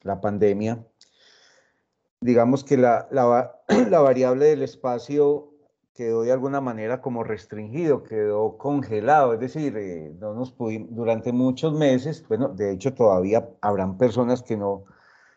la 0.04 0.20
pandemia, 0.20 0.84
digamos 2.20 2.64
que 2.64 2.76
la, 2.76 3.08
la, 3.10 3.60
la 3.90 4.00
variable 4.00 4.46
del 4.46 4.62
espacio 4.62 5.52
quedó 5.96 6.22
de 6.22 6.32
alguna 6.32 6.60
manera 6.60 7.00
como 7.00 7.24
restringido, 7.24 8.02
quedó 8.04 8.58
congelado, 8.58 9.34
es 9.34 9.40
decir, 9.40 9.76
eh, 9.76 10.14
no 10.20 10.34
nos 10.34 10.52
pudimos, 10.52 10.94
durante 10.94 11.32
muchos 11.32 11.72
meses, 11.72 12.24
bueno, 12.28 12.48
de 12.48 12.72
hecho 12.72 12.94
todavía 12.94 13.48
habrán 13.60 13.98
personas 13.98 14.42
que 14.42 14.56
no, 14.56 14.84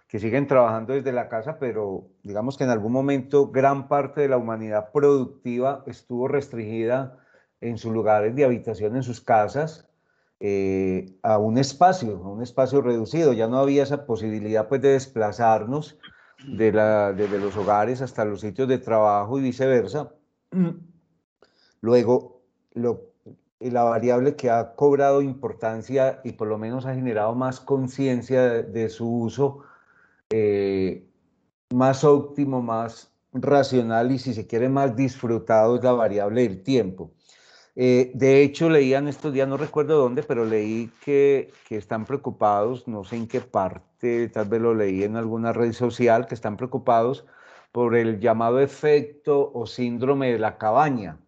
que 0.07 0.19
siguen 0.19 0.47
trabajando 0.47 0.93
desde 0.93 1.11
la 1.11 1.29
casa, 1.29 1.57
pero 1.59 2.07
digamos 2.23 2.57
que 2.57 2.65
en 2.65 2.71
algún 2.71 2.91
momento 2.91 3.47
gran 3.47 3.87
parte 3.87 4.21
de 4.21 4.27
la 4.27 4.37
humanidad 4.37 4.91
productiva 4.91 5.83
estuvo 5.87 6.27
restringida 6.27 7.17
en 7.61 7.77
sus 7.77 7.93
lugares 7.93 8.35
de 8.35 8.45
habitación, 8.45 8.95
en 8.95 9.03
sus 9.03 9.21
casas, 9.21 9.87
eh, 10.39 11.17
a 11.21 11.37
un 11.37 11.57
espacio, 11.57 12.17
a 12.23 12.29
un 12.29 12.41
espacio 12.41 12.81
reducido. 12.81 13.33
Ya 13.33 13.47
no 13.47 13.59
había 13.59 13.83
esa 13.83 14.05
posibilidad 14.05 14.67
pues, 14.67 14.81
de 14.81 14.89
desplazarnos 14.93 15.97
de 16.47 16.71
la, 16.71 17.13
desde 17.13 17.39
los 17.39 17.55
hogares 17.57 18.01
hasta 18.01 18.25
los 18.25 18.41
sitios 18.41 18.67
de 18.67 18.77
trabajo 18.77 19.37
y 19.39 19.43
viceversa. 19.43 20.11
Luego, 21.81 22.41
lo, 22.73 23.09
la 23.59 23.83
variable 23.83 24.35
que 24.35 24.49
ha 24.49 24.75
cobrado 24.75 25.21
importancia 25.21 26.21
y 26.23 26.33
por 26.33 26.47
lo 26.47 26.57
menos 26.57 26.85
ha 26.85 26.95
generado 26.95 27.35
más 27.35 27.59
conciencia 27.59 28.63
de, 28.63 28.89
su 28.89 29.09
uso 29.09 29.59
eh, 30.29 31.05
más 31.73 32.03
óptimo, 32.03 32.61
más 32.61 33.11
racional 33.33 34.11
y 34.11 34.19
si 34.19 34.33
se 34.33 34.47
quiere 34.47 34.69
más 34.69 34.95
disfrutado 34.95 35.75
es 35.75 35.83
la 35.83 35.91
variable 35.91 36.43
del 36.43 36.63
tiempo. 36.63 37.11
Eh, 37.75 38.11
de 38.13 38.41
hecho, 38.41 38.69
leían 38.69 39.07
estos 39.07 39.31
días, 39.31 39.47
no 39.47 39.55
recuerdo 39.55 39.97
dónde, 39.97 40.23
pero 40.23 40.43
leí 40.43 40.91
que, 41.03 41.51
que, 41.67 41.77
están 41.77 42.05
preocupados, 42.05 42.87
no 42.87 43.05
sé 43.05 43.15
en 43.15 43.27
qué 43.27 43.39
parte, 43.39 44.27
tal 44.29 44.49
vez 44.49 44.59
lo 44.59 44.73
leí 44.73 45.03
en 45.03 45.15
alguna 45.15 45.53
red 45.53 45.71
social, 45.71 46.27
que 46.27 46.35
están 46.35 46.57
preocupados 46.57 47.25
por 47.71 47.95
el 47.95 48.19
llamado 48.19 48.59
efecto 48.59 49.51
o 49.53 49.65
síndrome 49.65 50.31
de 50.31 50.39
la 50.39 50.57
cabaña, 50.57 51.19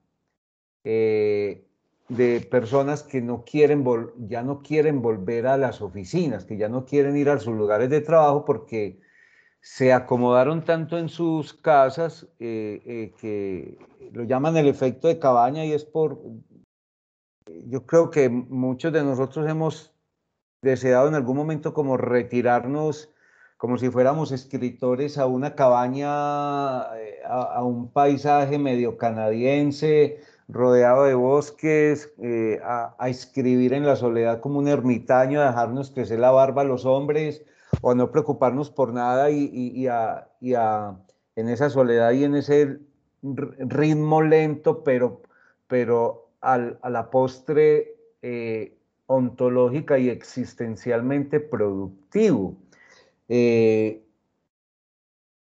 eh, 0.84 1.66
de 2.10 2.42
personas 2.42 3.04
que 3.04 3.22
no 3.22 3.46
quieren 3.46 3.86
ya 4.28 4.44
no 4.44 4.62
quieren 4.62 5.02
volver 5.02 5.48
a 5.48 5.58
las 5.58 5.82
oficinas, 5.82 6.46
que 6.46 6.58
ya 6.58 6.68
no 6.68 6.86
quieren 6.86 7.16
ir 7.16 7.30
a 7.30 7.40
sus 7.40 7.56
lugares 7.56 7.90
de 7.90 8.02
trabajo 8.02 8.44
porque 8.44 9.00
se 9.62 9.94
acomodaron 9.94 10.66
tanto 10.66 10.98
en 10.98 11.08
sus 11.08 11.54
casas 11.54 12.28
eh, 12.40 12.82
eh, 12.86 13.14
que 13.20 13.78
lo 14.12 14.24
llaman 14.24 14.58
el 14.58 14.68
efecto 14.68 15.08
de 15.08 15.20
cabaña 15.20 15.64
y 15.64 15.72
es 15.72 15.86
por, 15.86 16.20
yo 17.68 17.86
creo 17.86 18.10
que 18.10 18.28
muchos 18.30 18.92
de 18.92 19.04
nosotros 19.04 19.48
hemos 19.48 19.94
deseado 20.64 21.08
en 21.08 21.16
algún 21.16 21.38
momento 21.38 21.74
como 21.74 21.96
retirarnos 21.96 23.11
como 23.62 23.78
si 23.78 23.92
fuéramos 23.92 24.32
escritores 24.32 25.20
a 25.20 25.28
una 25.28 25.54
cabaña, 25.54 26.98
eh, 26.98 27.20
a, 27.30 27.64
un 27.64 27.92
paisaje 27.92 28.58
medio 28.58 28.98
canadiense, 28.98 30.20
rodeado 30.48 31.04
de 31.04 31.14
bosques, 31.14 32.12
eh, 32.24 32.60
a, 32.64 33.08
escribir 33.08 33.74
en 33.74 33.86
la 33.86 33.96
soledad 33.96 34.40
como 34.40 34.58
un 34.58 34.68
ermitaño, 34.68 35.40
a 35.40 35.46
dejarnos 35.46 35.92
crecer 35.92 36.18
la 36.18 36.32
barba 36.32 36.64
a 36.64 36.66
los 36.66 36.86
hombres, 36.86 37.46
o 37.82 37.92
a 37.92 37.96
no 37.96 38.10
preocuparnos 38.10 38.72
por 38.72 38.94
nada 38.94 39.30
y, 39.30 39.86
a, 39.86 40.28
en 41.36 41.48
esa 41.48 41.70
soledad 41.70 42.14
y 42.14 42.24
en 42.24 42.34
ese 42.34 42.80
ritmo 43.22 44.24
lento, 44.24 44.84
pero, 44.84 45.22
pero 45.68 46.32
a 46.42 46.58
la 46.58 47.12
postre 47.12 47.94
eh, 48.24 48.76
ontológica 49.06 50.00
y 50.00 50.10
existencialmente 50.10 51.40
productivo. 51.40 52.56
Eh, 53.34 54.04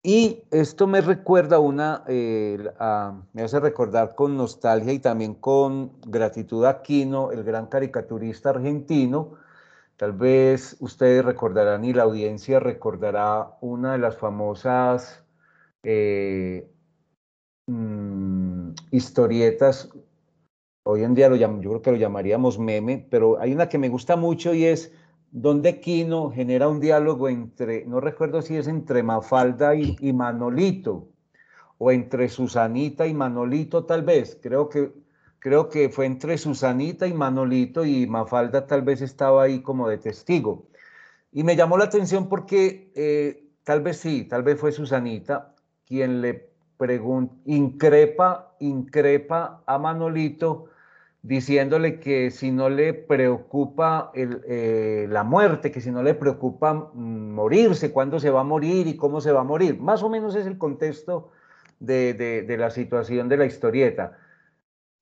y 0.03 0.43
esto 0.51 0.87
me 0.87 1.01
recuerda 1.01 1.61
una, 1.61 2.05
eh, 2.09 2.59
me 3.33 3.43
hace 3.43 3.59
recordar 3.59 4.15
con 4.15 4.37
nostalgia 4.37 4.93
y 4.93 4.99
también 4.99 5.35
con 5.35 5.99
gratitud 6.03 6.67
a 6.67 6.83
Quino, 6.83 7.33
el 7.33 7.43
gran 7.43 7.69
caricaturista 7.69 8.51
argentino. 8.51 9.37
Tal 9.97 10.13
vez 10.13 10.77
ustedes 10.81 11.25
recordarán 11.25 11.83
y 11.87 11.95
la 11.95 12.03
audiencia 12.03 12.61
recordará 12.61 13.57
una 13.63 13.93
de 13.93 13.99
las 13.99 14.19
famosas 14.19 15.25
eh, 15.83 16.71
mm, 17.67 18.73
historietas, 18.91 19.89
hoy 20.85 21.05
en 21.05 21.15
día 21.15 21.31
lo 21.31 21.37
yo 21.37 21.49
creo 21.49 21.83
que 21.83 21.93
lo 21.93 21.97
llamaríamos 21.97 22.59
meme, 22.59 23.07
pero 23.11 23.41
hay 23.41 23.55
una 23.55 23.71
que 23.71 23.79
me 23.79 23.89
gusta 23.89 24.17
mucho 24.17 24.53
y 24.53 24.67
es 24.67 24.93
donde 25.33 25.81
Quino 25.81 26.31
genera 26.31 26.69
un 26.69 26.81
diálogo 26.81 27.29
entre, 27.29 27.85
no 27.85 28.01
recuerdo 28.01 28.43
si 28.43 28.57
es 28.57 28.67
entre 28.67 29.03
Mafalda 29.03 29.75
y, 29.75 30.13
Manolito, 30.13 31.09
o 31.79 31.93
entre 31.93 32.29
Susanita 32.29 33.07
y 33.07 33.15
Manolito 33.15 33.85
tal 33.85 34.03
vez, 34.03 34.39
creo 34.43 34.69
que, 34.69 34.93
creo 35.39 35.69
que 35.69 35.89
fue 35.89 36.07
entre 36.07 36.37
Susanita 36.37 37.07
y 37.07 37.15
Manolito 37.15 37.85
y 37.85 38.07
Mafalda 38.07 38.67
tal 38.67 38.83
vez 38.83 39.01
estaba 39.01 39.45
ahí 39.45 39.63
como 39.63 39.89
de 39.89 39.99
testigo. 39.99 40.67
Y 41.33 41.45
me 41.45 41.57
llamó 41.57 41.79
la 41.79 41.85
atención 41.85 42.29
porque 42.29 42.93
eh, 42.97 43.45
tal 43.63 43.83
vez 43.83 43.99
sí, 43.99 44.25
tal 44.25 44.43
vez 44.43 44.59
fue 44.59 44.73
Susanita 44.73 45.55
quien 45.87 46.21
le 46.21 46.51
pregunta, 46.77 47.35
increpa, 47.47 48.55
increpa 48.59 49.63
a 49.67 49.79
Manolito 49.79 50.67
diciéndole 51.23 52.01
que 52.01 52.31
si 52.31 52.51
no 52.51 52.71
le 52.71 52.95
preocupa 52.95 54.11
eh, 54.15 55.07
la 55.11 55.23
muerte, 55.23 55.71
que 55.71 55.81
si 55.81 55.91
no 55.91 56.03
le 56.03 56.15
preocupa 56.15 56.75
mm, 56.75 57.33
morirse, 57.35 57.93
cuándo 57.93 58.19
se 58.21 58.31
va 58.31 58.41
a 58.41 58.45
morir 58.45 58.87
y 58.87 58.97
cómo 58.97 59.21
se 59.21 59.33
va 59.33 59.41
a 59.41 59.45
morir. 59.45 59.79
Más 59.81 60.03
o 60.03 60.09
menos 60.09 60.35
es 60.35 60.47
el 60.47 60.59
contexto 60.59 61.31
de, 61.79 62.57
la 62.59 62.71
situación 62.71 63.29
de 63.29 63.37
la 63.37 63.47
historieta. 63.47 64.19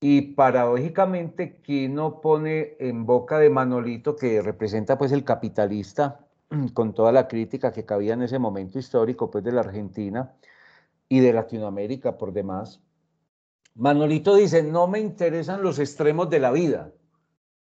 Y 0.01 0.35
paradójicamente, 0.35 1.61
Quino 1.63 2.21
pone 2.21 2.77
en 2.79 3.05
boca 3.05 3.39
de 3.39 3.51
Manolito, 3.51 4.17
que 4.17 4.43
representa 4.43 4.99
pues 4.99 5.13
el 5.13 5.25
capitalista, 5.25 6.21
con 6.75 6.95
toda 6.95 7.13
la 7.13 7.29
crítica 7.29 7.73
que 7.73 7.85
cabía 7.85 8.15
en 8.15 8.23
ese 8.23 8.39
momento 8.39 8.79
histórico 8.79 9.31
pues 9.31 9.45
de 9.45 9.53
la 9.53 9.61
Argentina 9.63 10.33
y 11.09 11.21
de 11.21 11.33
Latinoamérica 11.33 12.19
por 12.19 12.33
demás, 12.33 12.81
Manolito 13.79 14.35
dice, 14.35 14.65
no 14.65 14.89
me 14.89 14.99
interesan 14.99 15.63
los 15.63 15.79
extremos 15.79 16.29
de 16.29 16.41
la 16.41 16.51
vida. 16.51 16.91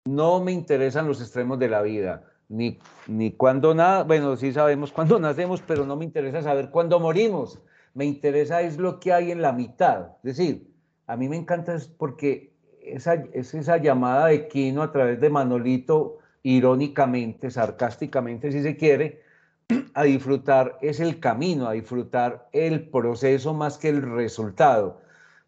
No 0.05 0.41
me 0.41 0.51
interesan 0.51 1.07
los 1.07 1.21
extremos 1.21 1.61
de 1.61 1.69
la 1.69 1.81
vida. 1.81 2.25
Ni, 2.49 2.81
ni 3.07 3.31
cuándo 3.31 3.73
nada, 3.73 4.03
bueno, 4.03 4.37
sí 4.37 4.53
sabemos 4.53 4.91
cuándo 4.97 5.21
nacemos, 5.21 5.63
pero 5.63 5.87
no 5.87 5.95
me 5.95 6.05
interesa 6.05 6.43
saber 6.43 6.71
cuándo 6.71 6.99
morimos. 6.99 7.61
Me 7.95 8.05
interesa 8.05 8.63
es 8.63 8.79
lo 8.79 8.99
que 8.99 9.13
hay 9.13 9.31
en 9.31 9.43
la 9.43 9.53
mitad. 9.53 10.17
Es 10.25 10.37
decir, 10.37 10.75
a 11.07 11.17
mí 11.17 11.29
me 11.29 11.37
encanta 11.37 11.77
porque 11.97 12.53
esa, 12.83 13.15
es 13.33 13.55
esa 13.55 13.77
llamada 13.77 14.27
de 14.27 14.49
Quino 14.49 14.83
a 14.83 14.91
través 14.91 15.21
de 15.21 15.31
Manolito, 15.31 16.19
irónicamente, 16.43 17.49
sarcásticamente, 17.49 18.51
si 18.51 18.61
se 18.61 18.77
quiere, 18.77 19.23
a 19.95 20.03
disfrutar 20.03 20.79
es 20.83 20.99
el 20.99 21.21
camino, 21.21 21.69
a 21.69 21.75
disfrutar 21.75 22.49
el 22.53 22.89
proceso 22.89 23.55
más 23.55 23.79
que 23.79 23.91
el 23.91 24.03
resultado. 24.03 25.01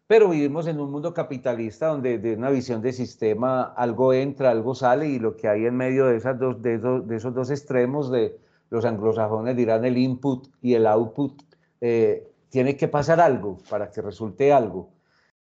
Pero 0.07 0.29
vivimos 0.29 0.67
en 0.67 0.79
un 0.79 0.91
mundo 0.91 1.13
capitalista 1.13 1.87
donde 1.87 2.19
de 2.19 2.35
una 2.35 2.51
visión 2.51 2.81
de 2.81 2.93
sistema 2.93 3.63
algo 3.63 4.13
entra, 4.13 4.51
algo 4.51 4.75
sale 4.75 5.07
y 5.07 5.17
lo 5.17 5.35
que 5.35 5.47
hay 5.47 5.65
en 5.65 5.75
medio 5.75 6.05
de, 6.05 6.17
esas 6.17 6.37
dos, 6.37 6.61
de, 6.61 6.75
esos, 6.75 7.33
dos 7.33 7.49
extremos 7.49 8.11
de 8.11 8.37
los 8.69 8.85
anglosajones 8.85 9.55
dirán 9.55 9.83
el 9.83 9.97
input 9.97 10.47
y 10.61 10.75
el 10.75 10.85
output, 10.85 11.41
eh, 11.81 12.27
tiene 12.49 12.77
que 12.77 12.87
pasar 12.87 13.19
algo 13.19 13.57
para 13.69 13.89
que 13.89 14.01
resulte 14.01 14.53
algo. 14.53 14.89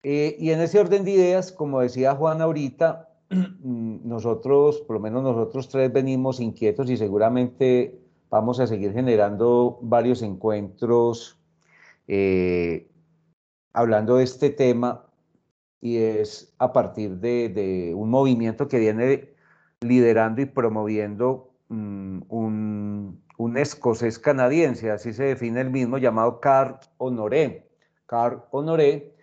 Eh, 0.02 0.36
y 0.38 0.50
en 0.50 0.60
ese 0.60 0.80
orden 0.80 1.04
de 1.04 1.12
ideas, 1.12 1.52
como 1.52 1.80
decía 1.80 2.14
Juan 2.14 2.42
ahorita, 2.42 3.08
nosotros, 3.62 4.80
por 4.82 4.96
lo 4.96 5.00
menos 5.00 5.22
nosotros 5.22 5.68
tres 5.68 5.90
venimos 5.90 6.40
inquietos 6.40 6.90
y 6.90 6.98
seguramente 6.98 7.98
vamos 8.28 8.60
a 8.60 8.66
seguir 8.66 8.92
generando 8.92 9.78
varios 9.80 10.20
encuentros 10.22 11.38
eh, 12.06 12.88
hablando 13.72 14.16
de 14.16 14.24
este 14.24 14.50
tema 14.50 15.06
y 15.80 15.98
es 15.98 16.54
a 16.58 16.72
partir 16.72 17.18
de, 17.18 17.92
un 17.96 18.10
movimiento 18.10 18.68
que 18.68 18.78
viene 18.78 19.34
liderando 19.80 20.40
y 20.40 20.46
promoviendo 20.46 21.50
mm, 21.68 22.22
un, 22.28 23.22
escocés 23.56 24.20
canadiense, 24.20 24.90
así 24.90 25.12
se 25.12 25.24
define 25.24 25.60
el 25.60 25.70
mismo, 25.70 25.98
llamado 25.98 26.38
Carl 26.40 26.78
Honoré. 26.98 27.68
Carl 28.06 28.44
Honoré 28.52 29.14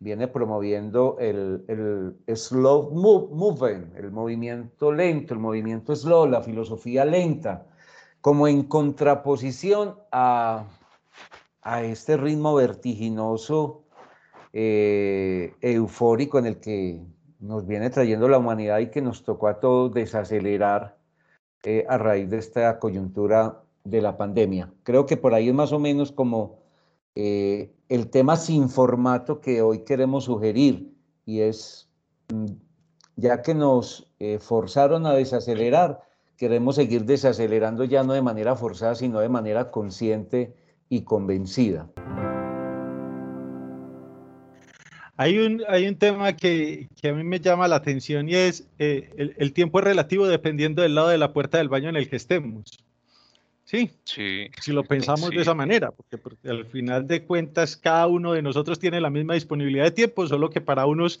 viene 0.00 0.26
promoviendo 0.26 1.16
el, 1.20 1.64
el 1.68 2.36
slow 2.36 2.90
movement, 2.90 3.96
el 3.96 4.10
movimiento 4.10 4.92
lento, 4.92 5.34
el 5.34 5.40
movimiento 5.40 5.94
slow, 5.94 6.26
la 6.26 6.42
filosofía 6.42 7.04
lenta, 7.04 7.66
como 8.20 8.48
en 8.48 8.64
contraposición 8.64 9.94
a, 10.10 10.64
a 11.62 11.82
este 11.82 12.16
ritmo 12.16 12.54
vertiginoso 12.56 13.84
eh, 14.52 15.54
eufórico 15.60 16.38
en 16.38 16.46
el 16.46 16.56
que 16.58 17.00
nos 17.40 17.66
viene 17.66 17.90
trayendo 17.90 18.28
la 18.28 18.38
humanidad 18.38 18.78
y 18.78 18.90
que 18.90 19.02
nos 19.02 19.22
tocó 19.22 19.48
a 19.48 19.60
todos 19.60 19.92
desacelerar 19.92 20.96
eh, 21.64 21.84
a 21.88 21.98
raíz 21.98 22.30
de 22.30 22.38
esta 22.38 22.78
coyuntura 22.78 23.62
de 23.84 24.00
la 24.00 24.16
pandemia. 24.16 24.72
Creo 24.84 25.06
que 25.06 25.16
por 25.16 25.34
ahí 25.34 25.48
es 25.48 25.54
más 25.54 25.72
o 25.72 25.78
menos 25.78 26.12
como 26.12 26.60
eh, 27.14 27.72
el 27.88 28.08
tema 28.10 28.36
sin 28.36 28.68
formato 28.68 29.40
que 29.40 29.60
hoy 29.60 29.80
queremos 29.80 30.24
sugerir 30.24 30.94
y 31.26 31.40
es, 31.40 31.88
mm, 32.32 32.46
ya 33.16 33.42
que 33.42 33.54
nos 33.54 34.04
forzaron 34.40 35.06
a 35.06 35.12
desacelerar, 35.12 36.00
queremos 36.36 36.74
seguir 36.74 37.04
desacelerando 37.04 37.84
ya 37.84 38.02
no 38.02 38.14
de 38.14 38.22
manera 38.22 38.56
forzada, 38.56 38.96
sino 38.96 39.20
de 39.20 39.28
manera 39.28 39.70
consciente 39.70 40.56
y 40.88 41.02
convencida. 41.02 41.88
Hay 45.20 45.36
un, 45.38 45.64
hay 45.66 45.88
un 45.88 45.96
tema 45.96 46.36
que, 46.36 46.88
que, 47.00 47.08
a 47.08 47.12
mí 47.12 47.24
me 47.24 47.40
llama 47.40 47.66
la 47.66 47.74
atención 47.74 48.28
y 48.28 48.36
es 48.36 48.68
eh, 48.78 49.10
el, 49.16 49.34
el, 49.36 49.52
tiempo 49.52 49.80
es 49.80 49.84
relativo 49.84 50.28
dependiendo 50.28 50.80
del 50.80 50.94
lado 50.94 51.08
de 51.08 51.18
la 51.18 51.32
puerta 51.32 51.58
del 51.58 51.68
baño 51.68 51.88
en 51.88 51.96
el 51.96 52.08
que 52.08 52.14
estemos. 52.14 52.78
Sí, 53.64 53.90
sí. 54.04 54.46
si 54.60 54.70
lo 54.70 54.84
pensamos 54.84 55.30
de 55.30 55.42
esa 55.42 55.54
manera, 55.54 55.90
porque, 55.90 56.18
porque, 56.18 56.48
al 56.48 56.66
final 56.66 57.08
de 57.08 57.24
cuentas 57.24 57.76
cada 57.76 58.06
uno 58.06 58.32
de 58.32 58.42
nosotros 58.42 58.78
tiene 58.78 59.00
la 59.00 59.10
misma 59.10 59.34
disponibilidad 59.34 59.84
de 59.84 59.90
tiempo, 59.90 60.24
solo 60.28 60.50
que 60.50 60.60
para 60.60 60.86
unos 60.86 61.20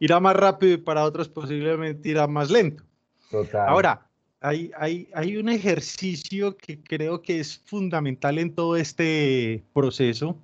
irá 0.00 0.18
más 0.18 0.34
rápido 0.34 0.74
y 0.74 0.78
para 0.78 1.04
otros 1.04 1.28
posiblemente 1.28 2.08
irá 2.08 2.26
más 2.26 2.50
lento. 2.50 2.82
Total. 3.30 3.68
Ahora, 3.68 4.08
hay, 4.40 4.72
hay, 4.76 5.08
hay 5.14 5.36
un 5.36 5.48
ejercicio 5.48 6.56
que 6.56 6.80
creo 6.80 7.22
que 7.22 7.38
es 7.38 7.62
fundamental 7.64 8.38
en 8.38 8.52
todo 8.56 8.76
este 8.76 9.62
proceso 9.72 10.36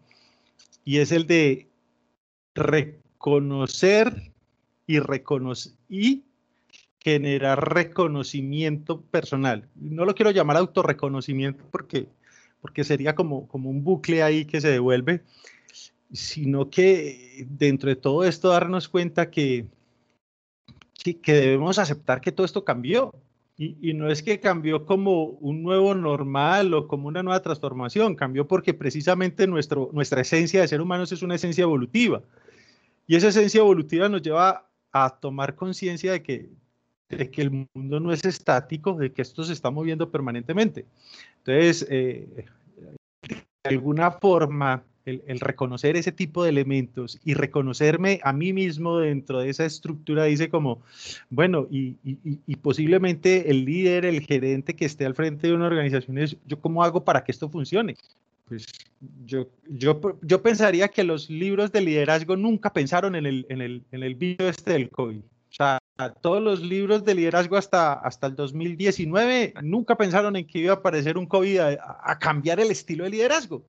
y 0.85 0.99
es 0.99 1.11
el 1.11 1.27
de 1.27 1.69
reconocer 2.55 4.33
y, 5.89 6.25
generar 6.99 7.75
reconocimiento 7.75 9.01
personal. 9.01 9.69
No 9.75 10.05
lo 10.05 10.15
quiero 10.15 10.31
llamar 10.31 10.57
autorreconocimiento 10.57 11.65
porque, 11.71 12.07
porque 12.61 12.85
sería 12.85 13.15
como, 13.15 13.49
como 13.49 13.71
un 13.71 13.83
bucle 13.83 14.23
ahí 14.23 14.45
que 14.45 14.61
se 14.61 14.71
devuelve, 14.71 15.23
sino 16.13 16.71
que 16.71 17.47
dentro 17.49 17.89
de 17.89 17.97
todo 17.97 18.25
esto 18.25 18.51
darnos 18.51 18.89
cuenta 18.89 19.31
que, 19.31 19.67
que, 20.95 21.33
debemos 21.33 21.79
aceptar 21.79 22.21
que 22.21 22.33
todo 22.33 22.45
esto 22.45 22.65
cambió. 22.65 23.13
Y, 23.57 23.77
y, 23.81 23.95
no 23.95 24.11
es 24.11 24.23
que 24.23 24.41
cambió 24.41 24.87
como 24.87 25.25
un 25.25 25.63
nuevo 25.63 25.95
normal 25.95 26.73
o 26.73 26.89
como 26.89 27.09
una 27.09 27.23
nueva 27.23 27.43
transformación, 27.43 28.15
cambió 28.15 28.47
porque 28.47 28.75
precisamente 28.75 29.47
nuestro, 29.47 29.91
nuestra 29.93 30.23
esencia 30.23 30.61
de 30.61 30.69
ser 30.69 30.81
humanos 30.81 31.13
es 31.13 31.23
una 31.23 31.35
esencia 31.35 31.63
evolutiva. 31.63 32.23
Y 33.13 33.17
esa 33.17 33.29
esencia 33.29 33.59
evolutiva 33.59 34.09
nos 34.09 34.23
lleva 34.23 34.67
a 34.91 35.11
tomar 35.11 35.55
conciencia 35.55 36.13
de 36.13 36.23
que, 36.23 36.49
de 37.11 37.31
que 37.31 37.43
el 37.43 37.51
mundo 37.75 38.01
no 38.01 38.11
es 38.11 38.25
estático, 38.25 38.95
de 38.95 39.13
que 39.13 39.21
esto 39.21 39.45
se 39.45 39.53
está 39.53 39.71
moviendo 39.71 40.11
permanentemente. 40.11 40.87
Entonces, 41.45 41.87
eh, 41.91 42.47
de 43.29 43.69
alguna 43.69 44.13
forma, 44.13 44.83
el, 45.05 45.41
reconocer 45.41 45.95
ese 45.97 46.11
tipo 46.11 46.43
de 46.43 46.49
elementos 46.49 47.21
y 47.23 47.35
reconocerme 47.35 48.19
a 48.25 48.33
mí 48.33 48.55
mismo 48.55 48.97
dentro 49.01 49.41
de 49.41 49.51
esa 49.51 49.67
estructura 49.67 50.25
dice 50.25 50.49
como, 50.49 50.81
bueno, 51.29 51.67
y, 51.71 51.99
y, 52.03 52.19
y, 52.47 52.57
posiblemente 52.57 53.51
el 53.51 53.67
líder, 53.67 54.07
el 54.07 54.25
gerente 54.25 54.75
que 54.75 54.87
esté 54.87 55.05
al 55.05 55.15
frente 55.15 55.49
de 55.49 55.55
una 55.55 55.67
organización 55.67 56.17
es, 56.17 56.39
¿yo 56.47 56.59
cómo 56.63 56.83
hago 56.83 57.05
para 57.05 57.25
que 57.25 57.33
esto 57.33 57.51
funcione? 57.51 57.95
Pues 58.53 58.67
yo, 59.25 59.49
yo, 59.67 59.99
yo 60.21 60.43
pensaría 60.43 60.89
que 60.89 61.05
los 61.05 61.31
libros 61.31 61.73
de 61.73 61.81
liderazgo 61.81 62.37
nunca 62.37 62.71
pensaron 62.71 63.15
en 63.15 63.25
el, 63.25 63.47
en 63.49 63.63
el, 63.63 63.83
en 63.93 64.03
el 64.03 64.15
video 64.15 64.47
este 64.47 64.75
del 64.75 64.91
COVID. 64.91 65.21
O 65.21 65.55
sea, 65.55 65.79
todos 66.21 66.43
los 66.43 66.61
libros 66.61 67.03
de 67.03 67.15
liderazgo 67.15 67.57
hasta, 67.57 67.95
hasta 67.95 68.27
el 68.27 68.37
2019 68.37 69.55
nunca 69.63 69.97
pensaron 69.97 70.37
en 70.37 70.47
que 70.47 70.59
iba 70.59 70.75
a 70.75 70.77
aparecer 70.77 71.17
un 71.17 71.25
COVID 71.25 71.59
a, 71.61 72.01
a, 72.05 72.19
cambiar 72.19 72.61
el 72.61 72.71
estilo 72.71 73.05
de 73.05 73.11
liderazgo. 73.11 73.65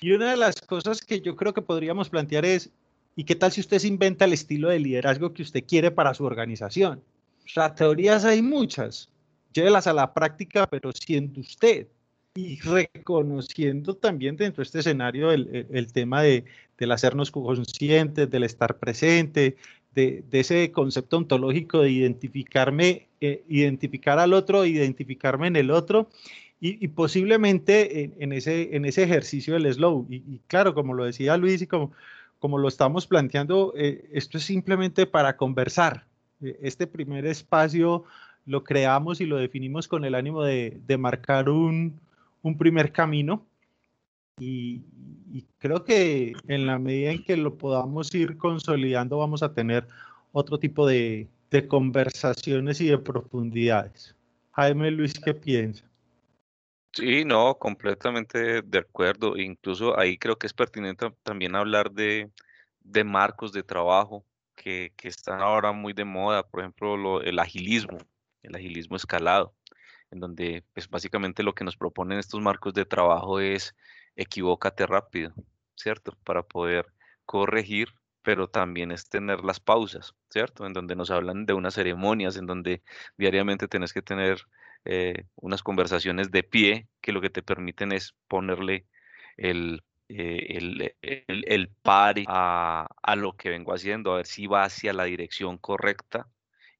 Y 0.00 0.12
una 0.12 0.30
de 0.30 0.36
las 0.36 0.60
cosas 0.60 1.00
que 1.00 1.20
yo 1.20 1.34
creo 1.34 1.52
que 1.52 1.62
podríamos 1.62 2.08
plantear 2.08 2.44
es, 2.44 2.70
¿y 3.16 3.24
qué 3.24 3.34
tal 3.34 3.50
si 3.50 3.62
usted 3.62 3.80
se 3.80 3.88
inventa 3.88 4.26
el 4.26 4.32
estilo 4.32 4.68
de 4.68 4.78
liderazgo 4.78 5.32
que 5.32 5.42
usted 5.42 5.64
quiere 5.66 5.90
para 5.90 6.14
su 6.14 6.24
organización? 6.24 7.02
O 7.44 7.48
sea, 7.48 7.74
teorías 7.74 8.24
hay 8.24 8.42
muchas. 8.42 9.08
Llévelas 9.52 9.88
a 9.88 9.92
la 9.92 10.14
práctica, 10.14 10.68
pero 10.68 10.92
siendo 10.92 11.40
usted 11.40 11.88
y 12.34 12.60
reconociendo 12.60 13.94
también 13.96 14.36
dentro 14.36 14.62
de 14.62 14.66
este 14.66 14.78
escenario 14.80 15.32
el, 15.32 15.66
el 15.70 15.92
tema 15.92 16.22
de, 16.22 16.44
del 16.78 16.92
hacernos 16.92 17.30
conscientes, 17.30 18.30
del 18.30 18.44
estar 18.44 18.78
presente, 18.78 19.56
de, 19.94 20.22
de 20.30 20.40
ese 20.40 20.70
concepto 20.70 21.16
ontológico 21.16 21.80
de 21.80 21.90
identificarme, 21.90 23.08
eh, 23.20 23.42
identificar 23.48 24.20
al 24.20 24.32
otro, 24.32 24.64
identificarme 24.64 25.48
en 25.48 25.56
el 25.56 25.72
otro 25.72 26.08
y, 26.60 26.82
y 26.84 26.88
posiblemente 26.88 28.04
en, 28.04 28.14
en, 28.20 28.32
ese, 28.32 28.76
en 28.76 28.84
ese 28.84 29.02
ejercicio 29.02 29.54
del 29.54 29.72
slow. 29.72 30.06
Y, 30.08 30.16
y, 30.16 30.40
claro, 30.46 30.72
como 30.74 30.94
lo 30.94 31.04
decía 31.04 31.36
Luis 31.36 31.62
y 31.62 31.66
como, 31.66 31.90
como 32.38 32.58
lo 32.58 32.68
estamos 32.68 33.08
planteando, 33.08 33.74
eh, 33.76 34.08
esto 34.12 34.38
es 34.38 34.44
simplemente 34.44 35.04
para 35.06 35.36
conversar. 35.36 36.06
Eh, 36.40 36.56
este 36.62 36.86
primer 36.86 37.26
espacio 37.26 38.04
lo 38.46 38.62
creamos 38.62 39.20
y 39.20 39.26
lo 39.26 39.36
definimos 39.36 39.88
con 39.88 40.04
el 40.04 40.14
ánimo 40.14 40.44
de, 40.44 40.78
de 40.86 40.96
marcar 40.96 41.48
un, 41.48 41.98
un 42.42 42.56
primer 42.56 42.92
camino 42.92 43.46
y, 44.38 44.82
y, 45.30 45.46
creo 45.58 45.84
que 45.84 46.32
en 46.48 46.66
la 46.66 46.78
medida 46.78 47.10
en 47.10 47.24
que 47.24 47.36
lo 47.36 47.58
podamos 47.58 48.14
ir 48.14 48.38
consolidando 48.38 49.18
vamos 49.18 49.42
a 49.42 49.52
tener 49.52 49.86
otro 50.32 50.58
tipo 50.58 50.86
de, 50.86 51.28
de 51.50 51.68
conversaciones 51.68 52.80
y 52.80 52.86
de 52.86 52.98
profundidades. 52.98 54.14
Jaime 54.52 54.90
Luis, 54.90 55.18
¿qué 55.18 55.34
piensa? 55.34 55.84
Sí, 56.92 57.24
no, 57.24 57.56
completamente 57.58 58.62
de 58.62 58.78
acuerdo. 58.78 59.36
Incluso 59.36 59.98
ahí 59.98 60.16
creo 60.16 60.36
que 60.36 60.46
es 60.46 60.54
pertinente 60.54 61.10
también 61.22 61.54
hablar 61.54 61.90
de, 61.90 62.30
de 62.80 63.04
marcos 63.04 63.52
de 63.52 63.62
trabajo 63.62 64.24
que, 64.56 64.92
que, 64.96 65.08
están 65.08 65.40
ahora 65.40 65.72
muy 65.72 65.92
de 65.92 66.04
moda, 66.04 66.46
por 66.46 66.60
ejemplo, 66.60 66.96
lo, 66.96 67.22
el 67.22 67.38
agilismo, 67.38 67.98
el 68.42 68.54
agilismo 68.56 68.96
escalado 68.96 69.54
en 70.10 70.20
donde 70.20 70.64
pues 70.74 70.88
básicamente 70.88 71.42
lo 71.42 71.54
que 71.54 71.64
nos 71.64 71.76
proponen 71.76 72.18
estos 72.18 72.40
marcos 72.40 72.74
de 72.74 72.84
trabajo 72.84 73.40
es 73.40 73.74
equivócate 74.16 74.86
rápido, 74.86 75.32
¿cierto? 75.76 76.16
Para 76.24 76.42
poder 76.42 76.86
corregir, 77.24 77.88
pero 78.22 78.48
también 78.48 78.92
es 78.92 79.08
tener 79.08 79.44
las 79.44 79.60
pausas, 79.60 80.14
¿cierto? 80.28 80.66
En 80.66 80.72
donde 80.72 80.96
nos 80.96 81.10
hablan 81.10 81.46
de 81.46 81.54
unas 81.54 81.74
ceremonias, 81.74 82.36
en 82.36 82.46
donde 82.46 82.82
diariamente 83.16 83.68
tenés 83.68 83.92
que 83.92 84.02
tener 84.02 84.42
eh, 84.84 85.24
unas 85.36 85.62
conversaciones 85.62 86.30
de 86.30 86.42
pie 86.42 86.88
que 87.00 87.12
lo 87.12 87.20
que 87.20 87.30
te 87.30 87.42
permiten 87.42 87.92
es 87.92 88.14
ponerle 88.28 88.86
el, 89.36 89.82
eh, 90.08 90.56
el, 90.56 90.94
el, 91.02 91.44
el 91.46 91.68
pare 91.82 92.24
a, 92.26 92.88
a 93.02 93.16
lo 93.16 93.36
que 93.36 93.50
vengo 93.50 93.72
haciendo, 93.72 94.12
a 94.12 94.16
ver 94.16 94.26
si 94.26 94.46
va 94.46 94.64
hacia 94.64 94.92
la 94.92 95.04
dirección 95.04 95.58
correcta 95.58 96.28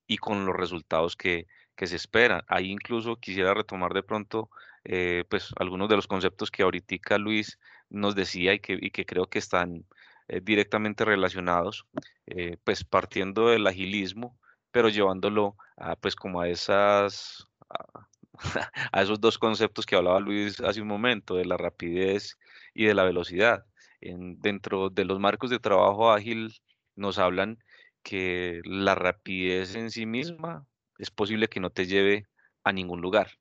y 0.07 0.19
con 0.19 0.45
los 0.45 0.57
resultados 0.57 1.16
que, 1.16 1.47
que 1.81 1.87
se 1.87 1.97
esperan. 1.97 2.43
Ahí 2.47 2.71
incluso 2.71 3.16
quisiera 3.16 3.55
retomar 3.55 3.95
de 3.95 4.03
pronto 4.03 4.51
eh, 4.85 5.25
pues 5.31 5.49
algunos 5.57 5.88
de 5.88 5.97
los 5.97 6.07
conceptos 6.07 6.51
que 6.51 6.62
ahorita 6.62 7.16
Luis 7.16 7.59
nos 7.88 8.14
decía 8.14 8.53
y 8.53 8.61
que, 8.61 8.79
y 8.79 8.90
que 8.90 9.07
creo 9.07 9.31
que 9.31 9.38
están 9.38 9.87
eh, 10.29 10.43
directamente 10.43 11.07
relacionados, 11.07 11.87
eh, 12.27 12.59
pues 12.64 12.85
partiendo 12.85 13.49
del 13.49 13.66
agilismo, 13.66 14.38
pero 14.71 14.90
llevándolo 14.90 15.57
a, 15.79 15.97
pues 15.97 16.16
como 16.16 16.43
a 16.43 16.51
esas 16.51 17.47
a, 17.71 18.07
a, 18.93 19.03
esos 19.03 19.19
dos 19.19 19.38
conceptos 19.38 19.87
que 19.87 19.97
hablaba 19.97 20.21
Luis 20.21 20.61
hace 20.61 20.83
un 20.83 20.88
momento, 20.88 21.35
de 21.37 21.47
la 21.47 21.57
rapidez 21.57 22.38
y 22.75 22.85
de 22.85 22.95
la 22.95 23.05
velocidad. 23.05 23.64
En, 24.03 24.38
dentro 24.38 24.90
de 24.90 25.07
los 25.07 25.19
marcos 25.19 25.49
de 25.49 25.59
trabajo 25.59 26.12
ágil 26.12 26.53
nos 26.95 27.19
hablan 27.19 27.59
que 28.03 28.61
la 28.64 28.95
rapidez 28.95 29.77
en 29.77 29.90
sí 29.90 30.05
misma 30.05 30.66
es 31.01 31.11
posible 31.11 31.49
que 31.49 31.61
no 31.61 31.71
te 31.71 31.87
lleve 31.87 32.27
a 32.65 32.73
ningún 32.73 33.01
lugar, 33.01 33.33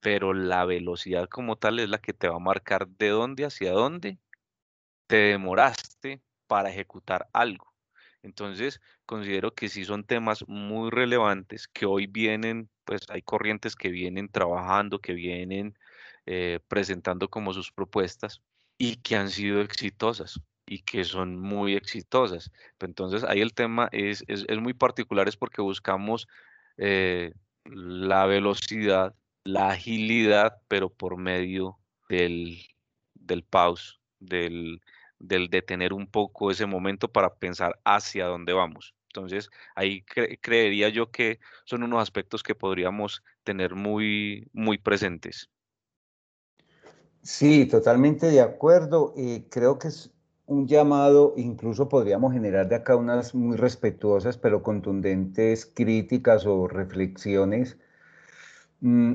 pero 0.00 0.34
la 0.34 0.64
velocidad 0.64 1.28
como 1.28 1.56
tal 1.56 1.78
es 1.78 1.88
la 1.88 1.98
que 1.98 2.12
te 2.12 2.28
va 2.28 2.36
a 2.36 2.40
marcar 2.40 2.88
de 2.88 3.08
dónde 3.08 3.44
hacia 3.44 3.72
dónde 3.72 4.18
te 5.06 5.16
demoraste 5.16 6.22
para 6.46 6.70
ejecutar 6.70 7.28
algo. 7.32 7.72
Entonces, 8.22 8.80
considero 9.06 9.54
que 9.54 9.68
sí 9.68 9.84
son 9.84 10.04
temas 10.04 10.46
muy 10.46 10.90
relevantes 10.90 11.68
que 11.68 11.86
hoy 11.86 12.06
vienen, 12.06 12.68
pues 12.84 13.02
hay 13.08 13.22
corrientes 13.22 13.76
que 13.76 13.88
vienen 13.88 14.28
trabajando, 14.28 14.98
que 15.00 15.14
vienen 15.14 15.76
eh, 16.26 16.60
presentando 16.68 17.28
como 17.30 17.54
sus 17.54 17.72
propuestas 17.72 18.42
y 18.78 18.96
que 18.96 19.16
han 19.16 19.30
sido 19.30 19.62
exitosas 19.62 20.40
y 20.66 20.82
que 20.82 21.04
son 21.04 21.38
muy 21.40 21.74
exitosas. 21.74 22.52
Entonces, 22.78 23.24
ahí 23.24 23.40
el 23.40 23.54
tema 23.54 23.88
es, 23.90 24.22
es, 24.28 24.44
es 24.48 24.58
muy 24.60 24.74
particular, 24.74 25.28
es 25.28 25.36
porque 25.36 25.62
buscamos 25.62 26.28
eh, 26.82 27.34
la 27.66 28.24
velocidad, 28.24 29.14
la 29.44 29.70
agilidad, 29.70 30.62
pero 30.66 30.88
por 30.88 31.18
medio 31.18 31.78
del, 32.08 32.58
del 33.14 33.44
pause, 33.44 34.00
del, 34.18 34.80
del 35.18 35.50
detener 35.50 35.92
un 35.92 36.06
poco 36.06 36.50
ese 36.50 36.64
momento 36.64 37.08
para 37.08 37.34
pensar 37.34 37.78
hacia 37.84 38.24
dónde 38.24 38.54
vamos. 38.54 38.94
Entonces, 39.08 39.50
ahí 39.74 40.02
creería 40.40 40.88
yo 40.88 41.10
que 41.10 41.38
son 41.64 41.82
unos 41.82 42.00
aspectos 42.00 42.42
que 42.42 42.54
podríamos 42.54 43.22
tener 43.44 43.74
muy, 43.74 44.48
muy 44.52 44.78
presentes. 44.78 45.50
Sí, 47.22 47.66
totalmente 47.66 48.26
de 48.26 48.40
acuerdo. 48.40 49.12
Eh, 49.18 49.44
creo 49.50 49.78
que 49.78 49.88
es 49.88 50.10
un 50.50 50.66
llamado, 50.66 51.32
incluso 51.36 51.88
podríamos 51.88 52.32
generar 52.32 52.68
de 52.68 52.74
acá 52.74 52.96
unas 52.96 53.36
muy 53.36 53.56
respetuosas 53.56 54.36
pero 54.36 54.64
contundentes 54.64 55.64
críticas 55.64 56.44
o 56.44 56.66
reflexiones. 56.66 57.78
Mm, 58.80 59.14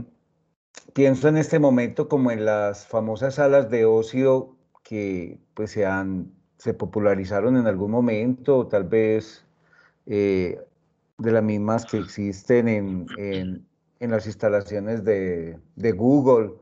pienso 0.93 1.27
en 1.27 1.35
este 1.35 1.59
momento 1.59 2.07
como 2.07 2.31
en 2.31 2.45
las 2.45 2.87
famosas 2.87 3.35
salas 3.35 3.69
de 3.69 3.83
ocio 3.83 4.55
que 4.81 5.37
pues 5.55 5.71
se, 5.71 5.85
han, 5.85 6.31
se 6.57 6.73
popularizaron 6.73 7.57
en 7.57 7.67
algún 7.67 7.91
momento, 7.91 8.67
tal 8.67 8.85
vez 8.85 9.45
eh, 10.05 10.57
de 11.17 11.31
las 11.33 11.43
mismas 11.43 11.85
que 11.85 11.97
existen 11.97 12.69
en, 12.69 13.07
en, 13.17 13.65
en 13.99 14.11
las 14.11 14.25
instalaciones 14.25 15.03
de, 15.03 15.59
de 15.75 15.91
Google 15.91 16.53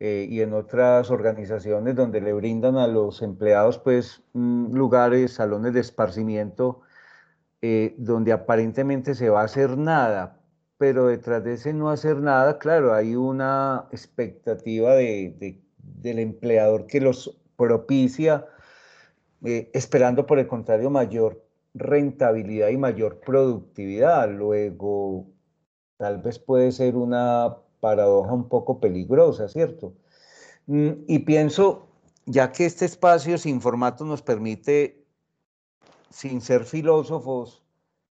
eh, 0.00 0.26
y 0.30 0.40
en 0.42 0.52
otras 0.52 1.10
organizaciones 1.10 1.96
donde 1.96 2.20
le 2.20 2.32
brindan 2.32 2.76
a 2.76 2.86
los 2.86 3.20
empleados 3.22 3.78
pues 3.78 4.22
mm, 4.32 4.72
lugares, 4.74 5.32
salones 5.32 5.74
de 5.74 5.80
esparcimiento, 5.80 6.82
eh, 7.62 7.94
donde 7.98 8.32
aparentemente 8.32 9.14
se 9.14 9.28
va 9.30 9.42
a 9.42 9.44
hacer 9.44 9.76
nada, 9.76 10.40
pero 10.78 11.08
detrás 11.08 11.42
de 11.44 11.54
ese 11.54 11.72
no 11.72 11.90
hacer 11.90 12.18
nada, 12.18 12.58
claro, 12.58 12.94
hay 12.94 13.16
una 13.16 13.86
expectativa 13.90 14.94
de, 14.94 15.34
de, 15.40 15.60
del 15.78 16.20
empleador 16.20 16.86
que 16.86 17.00
los 17.00 17.36
propicia, 17.56 18.46
esperando 19.42 20.26
por 20.26 20.38
el 20.38 20.48
contrario 20.48 20.90
mayor 20.90 21.44
rentabilidad 21.74 22.68
y 22.68 22.76
mayor 22.76 23.20
productividad. 23.20 24.30
Luego, 24.30 25.26
tal 25.96 26.18
vez 26.22 26.38
puede 26.38 26.72
ser 26.72 26.96
una 26.96 27.56
paradoja 27.80 28.32
un 28.32 28.48
poco 28.48 28.80
peligrosa, 28.80 29.48
¿cierto? 29.48 29.94
Mm, 30.66 31.04
y 31.06 31.20
pienso, 31.20 31.88
ya 32.26 32.52
que 32.52 32.66
este 32.66 32.84
espacio 32.84 33.38
sin 33.38 33.60
formato 33.60 34.04
nos 34.04 34.22
permite, 34.22 35.04
sin 36.10 36.40
ser 36.40 36.64
filósofos, 36.64 37.64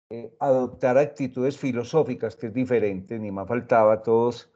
eh, 0.10 0.36
adoptar 0.40 0.98
actitudes 0.98 1.58
filosóficas, 1.58 2.36
que 2.36 2.48
es 2.48 2.54
diferente, 2.54 3.18
ni 3.20 3.32
más 3.32 3.48
faltaba, 3.48 4.04
todos, 4.04 4.50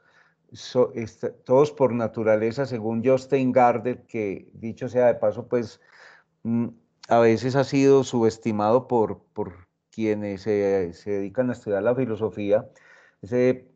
todos 1.44 1.72
por 1.72 1.92
naturaleza, 1.94 2.66
según 2.66 3.02
Justin 3.04 3.52
Gardner, 3.52 4.06
que 4.06 4.50
dicho 4.52 4.88
sea 4.88 5.06
de 5.06 5.14
paso, 5.14 5.48
pues 5.48 5.80
mm, 6.42 6.66
a 7.08 7.18
veces 7.20 7.56
ha 7.56 7.64
sido 7.64 8.04
subestimado 8.04 8.86
por, 8.88 9.22
por 9.32 9.66
quienes 9.90 10.42
se, 10.42 10.92
se 10.92 11.10
dedican 11.12 11.48
a 11.48 11.54
estudiar 11.54 11.82
la 11.82 11.94
filosofía, 11.94 12.68
ese 13.22 13.66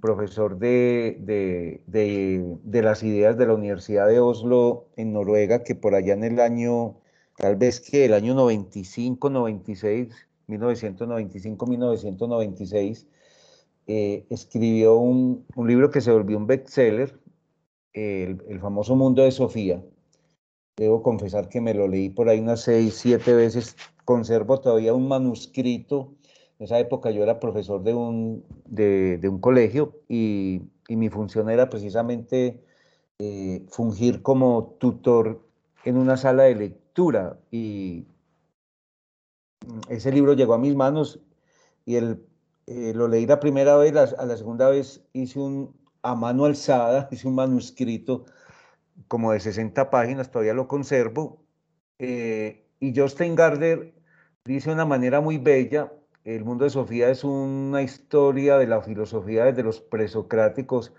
profesor 0.00 0.58
de, 0.58 1.18
de, 1.20 1.82
de, 1.86 2.58
de, 2.62 2.82
las 2.82 3.02
ideas 3.02 3.36
de 3.36 3.46
la 3.46 3.54
Universidad 3.54 4.08
de 4.08 4.20
Oslo 4.20 4.88
en 4.96 5.12
Noruega, 5.12 5.64
que 5.64 5.74
por 5.74 5.94
allá 5.94 6.14
en 6.14 6.24
el 6.24 6.40
año, 6.40 6.96
tal 7.36 7.56
vez 7.56 7.80
que 7.80 8.04
el 8.04 8.14
año 8.14 8.34
95, 8.34 9.30
96, 9.30 10.08
1995, 10.46 11.66
1996, 11.66 13.06
eh, 13.86 14.26
escribió 14.30 14.96
un, 14.96 15.46
un, 15.56 15.68
libro 15.68 15.90
que 15.90 16.00
se 16.00 16.12
volvió 16.12 16.38
un 16.38 16.46
bestseller, 16.46 17.18
el, 17.92 18.42
el 18.48 18.60
famoso 18.60 18.96
Mundo 18.96 19.22
de 19.22 19.30
Sofía, 19.30 19.82
Debo 20.76 21.02
confesar 21.04 21.48
que 21.48 21.60
me 21.60 21.72
lo 21.72 21.86
leí 21.86 22.10
por 22.10 22.28
ahí 22.28 22.40
unas 22.40 22.62
seis, 22.62 22.94
siete 22.94 23.32
veces. 23.32 23.76
Conservo 24.04 24.60
todavía 24.60 24.92
un 24.92 25.06
manuscrito. 25.06 26.14
En 26.64 26.66
esa 26.66 26.78
época 26.78 27.10
yo 27.10 27.22
era 27.22 27.40
profesor 27.40 27.82
de 27.82 27.92
un, 27.92 28.42
de, 28.64 29.18
de 29.18 29.28
un 29.28 29.38
colegio 29.38 30.00
y, 30.08 30.62
y, 30.88 30.96
mi 30.96 31.10
función 31.10 31.50
era 31.50 31.68
precisamente 31.68 32.64
eh, 33.18 33.66
fungir 33.68 34.22
como 34.22 34.74
tutor 34.80 35.46
en 35.84 35.98
una 35.98 36.16
sala 36.16 36.44
de 36.44 36.54
lectura. 36.54 37.38
Y 37.50 38.06
ese 39.90 40.10
libro 40.10 40.32
llegó 40.32 40.54
a 40.54 40.58
mis 40.58 40.74
manos 40.74 41.20
y 41.84 41.96
el, 41.96 42.24
eh, 42.66 42.94
lo 42.94 43.08
leí 43.08 43.26
la 43.26 43.40
primera 43.40 43.76
vez, 43.76 43.92
la, 43.92 44.04
a 44.04 44.24
la 44.24 44.38
segunda 44.38 44.70
vez 44.70 45.04
hice 45.12 45.40
un, 45.40 45.76
a 46.00 46.14
mano 46.14 46.46
alzada, 46.46 47.08
hice 47.12 47.28
un 47.28 47.34
manuscrito 47.34 48.24
como 49.06 49.32
de 49.32 49.40
60 49.40 49.90
páginas, 49.90 50.30
todavía 50.30 50.54
lo 50.54 50.66
conservo. 50.66 51.44
Eh, 51.98 52.66
y 52.80 52.98
Justin 52.98 53.34
Gardner 53.34 53.92
dice 54.46 54.70
de 54.70 54.74
una 54.76 54.86
manera 54.86 55.20
muy 55.20 55.36
bella, 55.36 55.92
el 56.24 56.44
mundo 56.44 56.64
de 56.64 56.70
Sofía 56.70 57.10
es 57.10 57.22
una 57.22 57.82
historia 57.82 58.56
de 58.56 58.66
la 58.66 58.80
filosofía 58.80 59.44
desde 59.44 59.62
los 59.62 59.80
presocráticos 59.80 60.92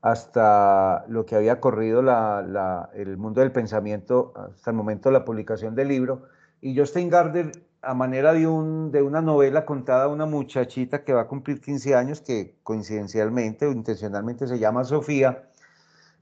hasta 0.00 1.04
lo 1.08 1.26
que 1.26 1.36
había 1.36 1.60
corrido 1.60 2.00
la, 2.00 2.88
el 2.94 3.18
mundo 3.18 3.42
del 3.42 3.52
pensamiento 3.52 4.32
hasta 4.34 4.70
el 4.70 4.76
momento 4.76 5.10
de 5.10 5.12
la 5.12 5.24
publicación 5.26 5.74
del 5.74 5.88
libro. 5.88 6.22
Y 6.62 6.76
Justin 6.76 7.10
Gardner, 7.10 7.52
a 7.82 7.92
manera 7.92 8.32
de, 8.32 8.46
un, 8.46 8.90
de 8.90 9.02
una 9.02 9.20
novela 9.20 9.66
contada 9.66 10.04
a 10.04 10.08
una 10.08 10.24
muchachita 10.24 11.04
que 11.04 11.12
va 11.12 11.22
a 11.22 11.28
cumplir 11.28 11.60
15 11.60 11.94
años, 11.94 12.22
que 12.22 12.56
coincidencialmente 12.62 13.66
o 13.66 13.72
intencionalmente 13.72 14.46
se 14.46 14.58
llama 14.58 14.84
Sofía, 14.84 15.50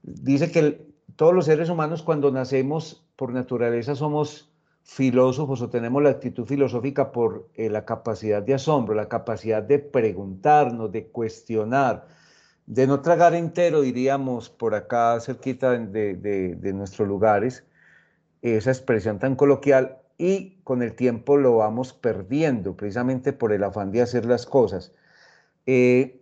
dice 0.03 0.51
que 0.51 0.85
todos 1.15 1.33
los 1.33 1.45
seres 1.45 1.69
humanos 1.69 2.03
cuando 2.03 2.31
nacemos 2.31 3.05
por 3.15 3.31
naturaleza 3.31 3.95
somos 3.95 4.48
filósofos 4.89 5.61
o 5.61 5.69
tenemos 5.69 6.01
la 6.01 6.09
actitud 6.09 6.45
filosófica 6.45 7.11
por 7.11 7.47
eh, 7.55 7.69
la 7.69 7.85
capacidad 7.85 8.41
de 8.41 8.55
asombro, 8.55 8.95
la 8.95 9.07
capacidad 9.07 9.61
de 9.61 9.77
preguntarnos, 9.79 10.91
de 10.91 11.07
cuestionar, 11.07 12.07
de 12.65 12.87
no 12.87 12.99
tragar 13.01 13.35
entero, 13.35 13.81
diríamos, 13.81 14.49
por 14.49 14.73
acá 14.73 15.19
cerquita 15.19 15.71
de, 15.71 16.15
de, 16.15 16.55
de 16.55 16.73
nuestros 16.73 17.07
lugares, 17.07 17.65
esa 18.41 18.71
expresión 18.71 19.19
tan 19.19 19.35
coloquial 19.35 19.99
y 20.17 20.59
con 20.63 20.81
el 20.81 20.95
tiempo 20.95 21.37
lo 21.37 21.57
vamos 21.57 21.93
perdiendo 21.93 22.75
precisamente 22.75 23.31
por 23.31 23.53
el 23.53 23.63
afán 23.63 23.91
de 23.91 24.01
hacer 24.01 24.25
las 24.25 24.45
cosas. 24.45 24.91
Eh, 25.67 26.19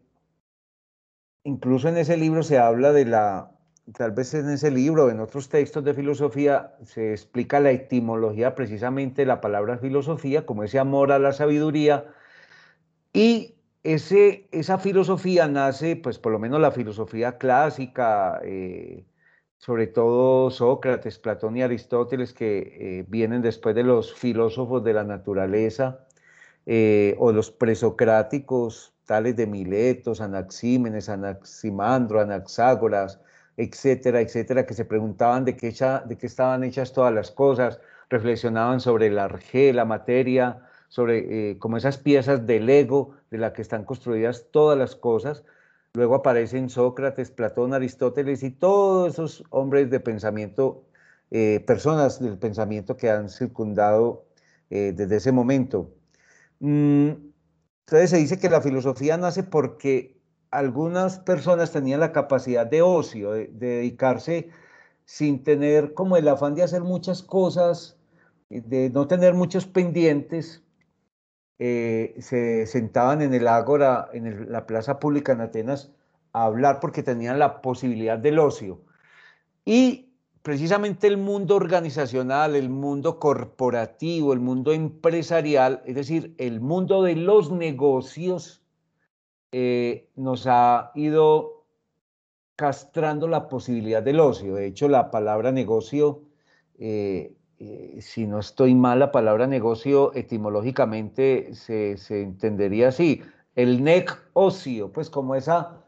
incluso 1.44 1.88
en 1.88 1.98
ese 1.98 2.18
libro 2.18 2.44
se 2.44 2.58
habla 2.60 2.92
de 2.92 3.06
la 3.06 3.57
tal 3.94 4.12
vez 4.12 4.34
en 4.34 4.50
ese 4.50 4.72
libro, 4.72 5.10
en 5.10 5.20
otros 5.20 5.50
textos 5.50 5.84
de 5.84 5.94
filosofía, 5.94 6.76
se 6.84 7.12
explica 7.12 7.60
la 7.60 7.72
etimología 7.72 8.56
precisamente 8.56 9.26
la 9.26 9.42
palabra 9.42 9.78
filosofía, 9.78 10.46
como 10.46 10.64
ese 10.64 10.80
amor 10.80 11.12
a 11.12 11.20
la 11.20 11.34
sabiduría, 11.34 12.06
y 13.14 13.56
ese, 13.84 14.48
esa 14.52 14.78
filosofía 14.78 15.48
nace, 15.48 15.96
pues 15.96 16.20
por 16.20 16.32
lo 16.32 16.40
menos 16.40 16.60
la 16.60 16.72
filosofía 16.72 17.38
clásica, 17.38 18.42
eh, 18.44 19.06
sobre 19.58 19.88
todo 19.88 20.52
Sócrates, 20.52 21.20
Platón 21.20 21.58
y 21.58 21.62
Aristóteles, 21.64 22.34
que 22.34 23.00
eh, 23.00 23.06
vienen 23.08 23.42
después 23.42 23.76
de 23.76 23.84
los 23.84 24.14
filósofos 24.14 24.84
de 24.84 24.94
la 24.94 25.04
naturaleza, 25.04 26.08
eh, 26.66 27.16
o 27.18 27.32
los 27.32 27.50
presocráticos, 27.50 28.94
tales 29.06 29.38
de 29.38 29.48
Miletos, 29.48 30.20
Anaxímenes, 30.20 31.08
Anaximandro, 31.08 32.20
Anaxágoras, 32.20 33.22
etcétera, 33.58 34.22
etcétera, 34.22 34.66
que 34.66 34.76
se 34.76 34.86
preguntaban 34.86 35.44
de 35.44 35.58
qué, 35.58 35.74
de 36.06 36.18
qué 36.18 36.28
estaban 36.28 36.64
hechas 36.64 36.94
todas 36.94 37.14
las 37.14 37.32
cosas, 37.32 37.80
reflexionaban 38.10 38.80
sobre 38.80 39.08
el 39.08 39.20
arjé, 39.20 39.74
la 39.74 39.86
materia, 39.86 40.62
sobre 40.90 41.52
eh, 41.52 41.58
como 41.60 41.78
esas 41.78 41.98
piezas 41.98 42.46
del 42.46 42.70
ego 42.70 43.16
de 43.32 43.40
la 43.40 43.54
que 43.54 43.62
están 43.62 43.84
construidas 43.84 44.46
todas 44.52 44.78
las 44.78 44.96
cosas. 44.96 45.44
Luego 45.94 46.16
aparecen 46.16 46.70
Sócrates, 46.70 47.32
Platón, 47.32 47.74
Aristóteles 47.74 48.44
y 48.44 48.52
todos 48.52 49.14
esos 49.14 49.44
hombres 49.50 49.90
de 49.90 50.00
pensamiento, 50.00 50.86
eh, 51.32 51.64
personas 51.66 52.22
del 52.22 52.38
pensamiento 52.38 52.96
que 52.96 53.10
han 53.10 53.30
circundado 53.30 54.26
eh, 54.70 54.94
desde 54.96 55.18
ese 55.18 55.32
momento. 55.32 55.92
Mm, 56.60 57.10
entonces 57.88 58.10
se 58.10 58.18
dice 58.18 58.40
que 58.40 58.50
la 58.50 58.62
filosofía 58.62 59.18
nace 59.18 59.44
porque 59.44 60.17
algunas 60.58 61.20
personas 61.20 61.72
tenían 61.72 62.00
la 62.00 62.12
capacidad 62.12 62.66
de 62.66 62.82
ocio, 62.82 63.32
de, 63.34 63.48
dedicarse 63.48 64.50
sin 65.06 65.44
tener 65.44 65.94
como 65.94 66.18
el 66.18 66.28
afán 66.28 66.56
de 66.56 66.64
hacer 66.64 66.82
muchas 66.82 67.22
cosas, 67.22 67.96
de 68.50 68.90
no 68.90 69.08
tener 69.08 69.36
muchos 69.36 69.68
pendientes, 69.68 70.64
eh, 71.60 72.16
se 72.20 72.66
sentaban 72.66 73.22
en 73.22 73.36
el 73.36 73.48
ágora, 73.48 74.10
en 74.14 74.52
la 74.52 74.66
plaza 74.66 75.00
pública 75.00 75.34
en 75.34 75.42
Atenas, 75.42 75.92
a 76.34 76.46
hablar 76.46 76.80
porque 76.80 77.04
tenían 77.04 77.38
la 77.38 77.62
posibilidad 77.62 78.18
del 78.18 78.40
ocio. 78.40 78.82
Y 79.64 80.10
precisamente 80.42 81.06
el 81.06 81.18
mundo 81.18 81.56
organizacional, 81.56 82.56
el 82.56 82.70
mundo 82.70 83.20
corporativo, 83.20 84.34
el 84.34 84.40
mundo 84.40 84.74
empresarial, 84.74 85.84
es 85.86 85.94
decir, 85.94 86.34
el 86.40 86.62
mundo 86.62 87.04
de 87.04 87.16
los 87.16 87.52
negocios, 87.52 88.64
eh, 89.52 90.10
nos 90.16 90.46
ha 90.48 90.92
ido 90.96 91.66
castrando 92.56 93.28
la 93.28 93.48
posibilidad 93.50 94.02
del 94.02 94.20
ocio. 94.20 94.56
De 94.56 94.66
hecho, 94.66 94.88
la 94.88 95.12
palabra 95.12 95.52
negocio 95.52 96.24
eh, 96.80 97.38
eh, 97.60 97.98
si 98.02 98.28
no 98.28 98.40
estoy 98.40 98.76
mal, 98.76 99.00
la 99.00 99.12
palabra 99.12 99.48
negocio 99.48 100.14
etimológicamente 100.14 101.56
se, 101.56 101.98
entendería 102.10 102.90
así. 102.90 103.24
El 103.56 103.84
nec 103.84 104.16
ocio, 104.34 104.92
pues 104.94 105.10
como 105.10 105.34
esa 105.34 105.84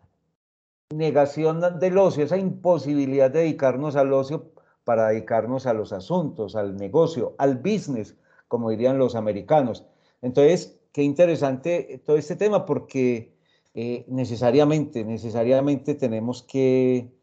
negación 0.91 1.62
del 1.80 1.98
ocio, 2.00 2.24
esa 2.24 2.38
imposibilidad 2.38 3.30
de 3.30 3.41
dedicarnos 3.41 3.95
al 3.95 4.12
ocio 4.13 4.52
para 4.84 5.10
dedicarnos 5.10 5.67
a 5.67 5.74
los 5.74 5.93
asuntos, 5.93 6.56
al 6.56 6.76
negocio, 6.76 7.36
al 7.38 7.58
business, 7.58 8.17
como 8.48 8.72
dirían 8.72 8.98
los 8.98 9.13
americanos. 9.13 9.86
Entonces, 10.24 10.80
qué 10.91 11.04
interesante 11.04 12.02
todo 12.04 12.17
este 12.17 12.36
tema 12.36 12.65
porque 12.65 13.38
eh, 13.81 14.03
necesariamente, 14.09 15.05
necesariamente 15.05 15.95
tenemos 15.95 16.43
que 16.43 17.13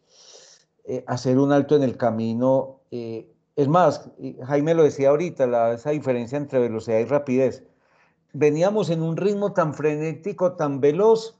eh, 0.85 1.05
hacer 1.07 1.39
un 1.39 1.53
alto 1.53 1.77
en 1.77 1.83
el 1.83 1.99
camino. 1.99 2.81
Eh, 2.91 3.31
es 3.57 3.69
más, 3.69 4.11
Jaime 4.43 4.73
lo 4.73 4.85
decía 4.85 5.11
ahorita, 5.11 5.75
esa 5.75 5.91
diferencia 5.91 6.39
entre 6.39 6.59
velocidad 6.59 6.99
y 6.99 7.05
rapidez. 7.05 7.63
Veníamos 8.33 8.89
en 8.89 9.03
un 9.03 9.19
ritmo 9.19 9.53
tan 9.53 9.75
frenético, 9.75 10.55
tan 10.55 10.81
veloz, 10.81 11.39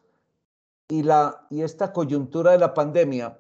y, 0.87 1.03
la, 1.03 1.47
y 1.49 1.63
esta 1.63 1.95
coyuntura 1.95 2.53
de 2.53 2.59
la 2.59 2.75
pandemia, 2.75 3.39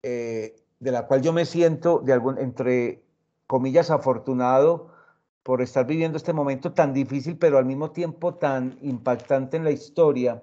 de 0.00 0.54
la 0.80 1.08
cual 1.08 1.22
yo 1.22 1.32
me 1.32 1.44
siento, 1.44 2.02
de 2.04 2.12
algún, 2.12 2.38
entre 2.38 3.02
comillas, 3.48 3.90
afortunado 3.90 4.92
por 5.42 5.60
estar 5.60 5.86
viviendo 5.86 6.18
este 6.18 6.32
momento 6.32 6.72
tan 6.72 6.92
difícil, 6.94 7.36
pero 7.36 7.58
al 7.58 7.64
mismo 7.64 7.90
tiempo 7.90 8.36
tan 8.36 8.78
impactante 8.80 9.56
en 9.56 9.64
la 9.64 9.72
historia, 9.72 10.42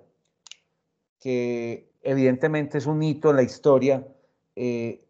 que 1.21 1.89
evidentemente 2.01 2.77
es 2.77 2.85
un 2.85 3.01
hito 3.01 3.29
en 3.29 3.37
la 3.37 3.43
historia. 3.43 4.05
Eh, 4.57 5.05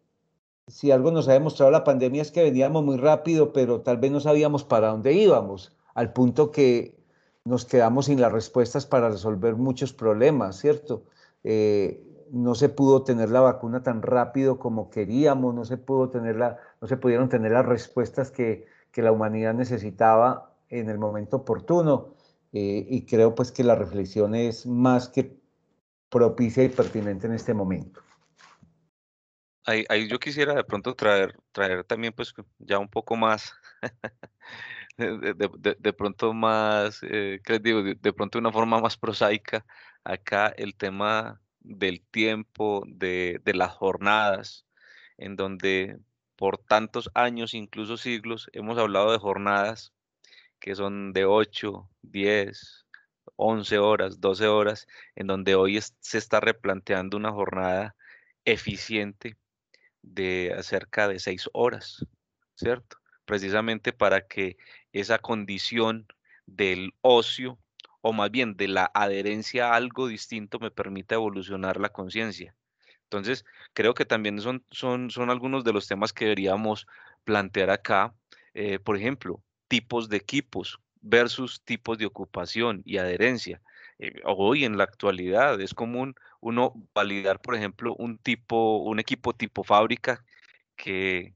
si 0.68 0.92
algo 0.92 1.10
nos 1.10 1.26
ha 1.28 1.32
demostrado 1.32 1.72
la 1.72 1.82
pandemia 1.82 2.22
es 2.22 2.30
que 2.30 2.44
veníamos 2.44 2.84
muy 2.84 2.98
rápido, 2.98 3.52
pero 3.52 3.80
tal 3.80 3.96
vez 3.96 4.12
no 4.12 4.20
sabíamos 4.20 4.62
para 4.62 4.88
dónde 4.88 5.12
íbamos, 5.14 5.76
al 5.94 6.12
punto 6.12 6.52
que 6.52 6.96
nos 7.44 7.64
quedamos 7.64 8.06
sin 8.06 8.20
las 8.20 8.30
respuestas 8.30 8.86
para 8.86 9.08
resolver 9.08 9.56
muchos 9.56 9.92
problemas, 9.92 10.60
¿cierto? 10.60 11.02
Eh, 11.42 12.00
no 12.30 12.54
se 12.54 12.68
pudo 12.68 13.02
tener 13.02 13.30
la 13.30 13.40
vacuna 13.40 13.82
tan 13.82 14.00
rápido 14.02 14.58
como 14.58 14.90
queríamos, 14.90 15.54
no 15.54 15.64
se, 15.64 15.76
pudo 15.76 16.08
tener 16.08 16.36
la, 16.36 16.58
no 16.80 16.86
se 16.86 16.96
pudieron 16.96 17.28
tener 17.28 17.52
las 17.52 17.66
respuestas 17.66 18.30
que, 18.30 18.66
que 18.92 19.02
la 19.02 19.12
humanidad 19.12 19.54
necesitaba 19.54 20.54
en 20.68 20.88
el 20.88 20.98
momento 20.98 21.38
oportuno. 21.38 22.14
Eh, 22.52 22.86
y 22.88 23.06
creo 23.06 23.34
pues 23.34 23.50
que 23.50 23.64
la 23.64 23.74
reflexión 23.74 24.34
es 24.34 24.66
más 24.66 25.08
que 25.08 25.41
propicia 26.12 26.62
y 26.62 26.68
pertinente 26.68 27.26
en 27.26 27.32
este 27.32 27.54
momento. 27.54 28.02
Ahí, 29.64 30.08
yo 30.08 30.18
quisiera 30.18 30.54
de 30.54 30.64
pronto 30.64 30.94
traer, 30.94 31.38
traer 31.52 31.84
también 31.84 32.12
pues 32.12 32.34
ya 32.58 32.78
un 32.78 32.88
poco 32.88 33.16
más, 33.16 33.54
de, 34.98 35.92
pronto 35.96 36.34
más, 36.34 37.00
eh, 37.02 37.40
¿qué 37.44 37.58
digo? 37.60 37.82
De, 37.82 38.12
pronto 38.12 38.38
de 38.38 38.40
una 38.40 38.52
forma 38.52 38.80
más 38.80 38.96
prosaica, 38.96 39.64
acá 40.04 40.48
el 40.48 40.76
tema 40.76 41.40
del 41.60 42.02
tiempo, 42.10 42.82
de, 42.86 43.40
de 43.44 43.54
las 43.54 43.72
jornadas, 43.72 44.66
en 45.16 45.36
donde 45.36 45.98
por 46.36 46.58
tantos 46.58 47.08
años, 47.14 47.54
incluso 47.54 47.96
siglos, 47.96 48.50
hemos 48.52 48.76
hablado 48.78 49.12
de 49.12 49.18
jornadas 49.18 49.94
que 50.58 50.74
son 50.74 51.12
de 51.12 51.24
8, 51.24 51.88
10, 52.02 52.81
11 53.36 53.78
horas, 53.78 54.20
12 54.20 54.46
horas, 54.48 54.86
en 55.14 55.26
donde 55.26 55.54
hoy 55.54 55.80
se 56.00 56.18
está 56.18 56.40
replanteando 56.40 57.16
una 57.16 57.32
jornada 57.32 57.96
eficiente 58.44 59.36
de 60.02 60.56
cerca 60.62 61.08
de 61.08 61.18
6 61.18 61.50
horas, 61.52 62.06
¿cierto? 62.54 62.98
Precisamente 63.24 63.92
para 63.92 64.26
que 64.26 64.56
esa 64.92 65.18
condición 65.18 66.06
del 66.46 66.94
ocio, 67.00 67.58
o 68.00 68.12
más 68.12 68.30
bien 68.30 68.56
de 68.56 68.68
la 68.68 68.90
adherencia 68.94 69.68
a 69.68 69.76
algo 69.76 70.08
distinto, 70.08 70.58
me 70.58 70.70
permita 70.70 71.14
evolucionar 71.14 71.80
la 71.80 71.90
conciencia. 71.90 72.54
Entonces, 73.04 73.44
creo 73.74 73.94
que 73.94 74.04
también 74.04 74.40
son, 74.40 74.64
son, 74.70 75.10
son 75.10 75.30
algunos 75.30 75.64
de 75.64 75.72
los 75.72 75.86
temas 75.86 76.12
que 76.12 76.24
deberíamos 76.24 76.86
plantear 77.24 77.70
acá. 77.70 78.14
Eh, 78.54 78.78
por 78.78 78.96
ejemplo, 78.96 79.42
tipos 79.68 80.08
de 80.08 80.16
equipos 80.16 80.80
versus 81.02 81.62
tipos 81.64 81.98
de 81.98 82.06
ocupación 82.06 82.82
y 82.84 82.98
adherencia. 82.98 83.60
Eh, 83.98 84.20
hoy 84.24 84.64
en 84.64 84.78
la 84.78 84.84
actualidad 84.84 85.60
es 85.60 85.74
común 85.74 86.14
uno 86.40 86.74
validar, 86.94 87.40
por 87.40 87.54
ejemplo, 87.54 87.94
un 87.96 88.18
tipo, 88.18 88.78
un 88.78 88.98
equipo 88.98 89.34
tipo 89.34 89.62
fábrica 89.64 90.24
que 90.76 91.34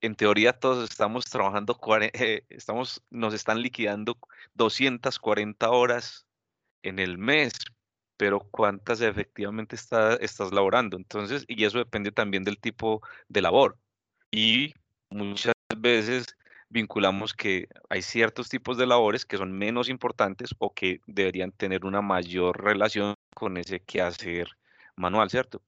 en 0.00 0.14
teoría 0.14 0.52
todos 0.52 0.88
estamos 0.90 1.26
trabajando, 1.26 1.78
eh, 2.00 2.44
estamos, 2.48 3.02
nos 3.10 3.34
están 3.34 3.62
liquidando 3.62 4.18
240 4.54 5.70
horas 5.70 6.26
en 6.82 6.98
el 6.98 7.18
mes, 7.18 7.52
pero 8.16 8.40
cuántas 8.40 9.00
efectivamente 9.02 9.76
está, 9.76 10.14
estás 10.16 10.52
laborando. 10.52 10.96
Entonces, 10.96 11.44
y 11.48 11.64
eso 11.64 11.78
depende 11.78 12.12
también 12.12 12.44
del 12.44 12.58
tipo 12.58 13.02
de 13.28 13.42
labor. 13.42 13.78
Y 14.30 14.74
muchas 15.10 15.54
veces 15.76 16.26
vinculamos 16.70 17.34
que 17.34 17.68
hay 17.90 18.00
ciertos 18.02 18.48
tipos 18.48 18.78
de 18.78 18.86
labores 18.86 19.26
que 19.26 19.36
son 19.36 19.52
menos 19.52 19.88
importantes 19.88 20.54
o 20.58 20.72
que 20.72 21.00
deberían 21.06 21.52
tener 21.52 21.84
una 21.84 22.00
mayor 22.00 22.64
relación 22.64 23.14
con 23.34 23.56
ese 23.58 23.80
quehacer 23.80 24.48
manual, 24.96 25.28
¿cierto? 25.30 25.62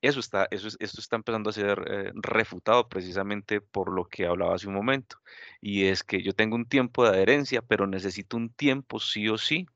Eso 0.00 0.20
está, 0.20 0.46
eso, 0.50 0.68
esto 0.78 1.00
está 1.00 1.16
empezando 1.16 1.50
a 1.50 1.52
ser 1.52 1.82
eh, 1.90 2.12
refutado 2.14 2.88
precisamente 2.88 3.60
por 3.60 3.92
lo 3.92 4.06
que 4.06 4.26
hablaba 4.26 4.54
hace 4.54 4.68
un 4.68 4.74
momento. 4.74 5.16
Y 5.60 5.86
es 5.86 6.04
que 6.04 6.22
yo 6.22 6.34
tengo 6.34 6.56
un 6.56 6.66
tiempo 6.66 7.04
de 7.04 7.10
adherencia, 7.10 7.62
pero 7.62 7.86
necesito 7.86 8.36
un 8.36 8.50
tiempo 8.50 9.00
sí 9.00 9.28
o 9.28 9.38
sí 9.38 9.66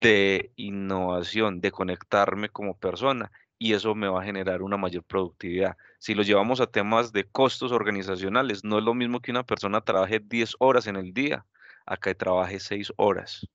de 0.00 0.52
innovación, 0.56 1.60
de 1.60 1.72
conectarme 1.72 2.48
como 2.48 2.78
persona 2.78 3.32
y 3.62 3.74
eso 3.74 3.94
me 3.94 4.08
va 4.08 4.22
a 4.22 4.24
generar 4.24 4.62
una 4.62 4.78
mayor 4.78 5.04
productividad. 5.04 5.76
Si 5.98 6.14
lo 6.14 6.22
llevamos 6.22 6.60
a 6.60 6.66
temas 6.66 7.12
de 7.12 7.24
costos 7.24 7.72
organizacionales, 7.72 8.64
no 8.64 8.78
es 8.78 8.84
lo 8.84 8.94
mismo 8.94 9.20
que 9.20 9.30
una 9.30 9.44
persona 9.44 9.82
trabaje 9.82 10.18
10 10.18 10.56
horas 10.60 10.86
en 10.86 10.96
el 10.96 11.12
día, 11.12 11.44
acá 11.84 12.14
trabaje 12.14 12.58
6 12.58 12.90
horas. 12.96 13.46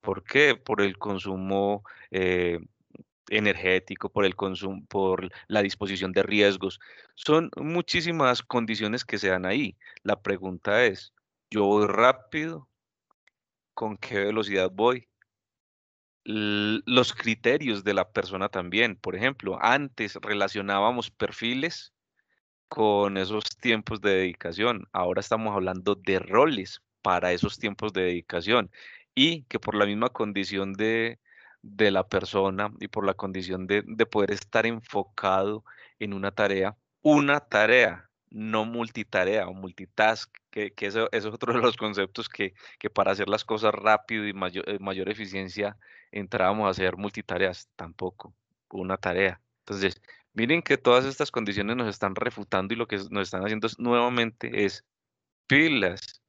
¿Por 0.00 0.22
qué? 0.22 0.54
Por 0.54 0.80
el 0.80 0.96
consumo 0.96 1.82
eh, 2.12 2.60
energético, 3.28 4.10
por 4.10 4.24
el 4.24 4.36
consumo, 4.36 4.86
por 4.86 5.28
la 5.48 5.62
disposición 5.62 6.12
de 6.12 6.22
riesgos. 6.22 6.78
Son 7.16 7.50
muchísimas 7.56 8.42
condiciones 8.42 9.04
que 9.04 9.18
se 9.18 9.30
dan 9.30 9.44
ahí. 9.44 9.76
La 10.04 10.22
pregunta 10.22 10.84
es, 10.84 11.12
¿yo 11.50 11.64
voy 11.64 11.88
rápido? 11.88 12.68
¿Con 13.74 13.96
qué 13.96 14.20
velocidad 14.20 14.70
voy? 14.72 15.08
Los 16.26 17.14
criterios 17.14 17.84
de 17.84 17.94
la 17.94 18.10
persona 18.10 18.48
también. 18.48 18.96
Por 18.96 19.14
ejemplo, 19.14 19.58
antes 19.60 20.16
relacionábamos 20.16 21.10
perfiles 21.10 21.92
con 22.68 23.16
esos 23.16 23.44
tiempos 23.60 24.00
de 24.00 24.10
dedicación. 24.10 24.88
Ahora 24.92 25.20
estamos 25.20 25.54
hablando 25.54 25.94
de 25.94 26.18
roles 26.18 26.82
para 27.02 27.32
esos 27.32 27.58
tiempos 27.58 27.92
de 27.92 28.02
dedicación 28.02 28.70
y 29.14 29.44
que 29.44 29.60
por 29.60 29.76
la 29.76 29.86
misma 29.86 30.08
condición 30.08 30.72
de, 30.72 31.20
de 31.62 31.90
la 31.92 32.08
persona 32.08 32.72
y 32.80 32.88
por 32.88 33.06
la 33.06 33.14
condición 33.14 33.68
de, 33.68 33.84
de 33.86 34.06
poder 34.06 34.32
estar 34.32 34.66
enfocado 34.66 35.64
en 36.00 36.12
una 36.12 36.32
tarea, 36.32 36.76
una 37.02 37.38
tarea, 37.38 38.10
no 38.36 38.66
multitarea 38.66 39.48
o 39.48 39.54
multitask, 39.54 40.30
que, 40.50 40.74
eso, 40.80 41.08
es 41.10 41.24
otro 41.24 41.54
de 41.54 41.60
los 41.60 41.76
conceptos 41.78 42.28
que, 42.28 42.52
que, 42.78 42.90
para 42.90 43.12
hacer 43.12 43.30
las 43.30 43.44
cosas 43.46 43.74
rápido 43.74 44.26
y 44.28 44.34
mayor, 44.34 44.68
eh, 44.68 44.78
mayor 44.78 45.08
eficiencia 45.08 45.78
entrábamos 46.12 46.66
a 46.66 46.70
hacer 46.70 46.98
multitareas, 46.98 47.70
tampoco, 47.76 48.34
una 48.68 48.98
tarea. 48.98 49.40
Entonces, 49.60 50.02
miren 50.34 50.60
que 50.60 50.76
todas 50.76 51.06
estas 51.06 51.30
condiciones 51.30 51.76
nos 51.76 51.88
están 51.88 52.14
refutando 52.14 52.74
y 52.74 52.76
lo 52.76 52.86
que 52.86 52.98
nos 53.10 53.22
están 53.22 53.42
haciendo 53.42 53.68
nuevamente 53.78 54.66
es 54.66 54.84
pilas, 55.46 56.22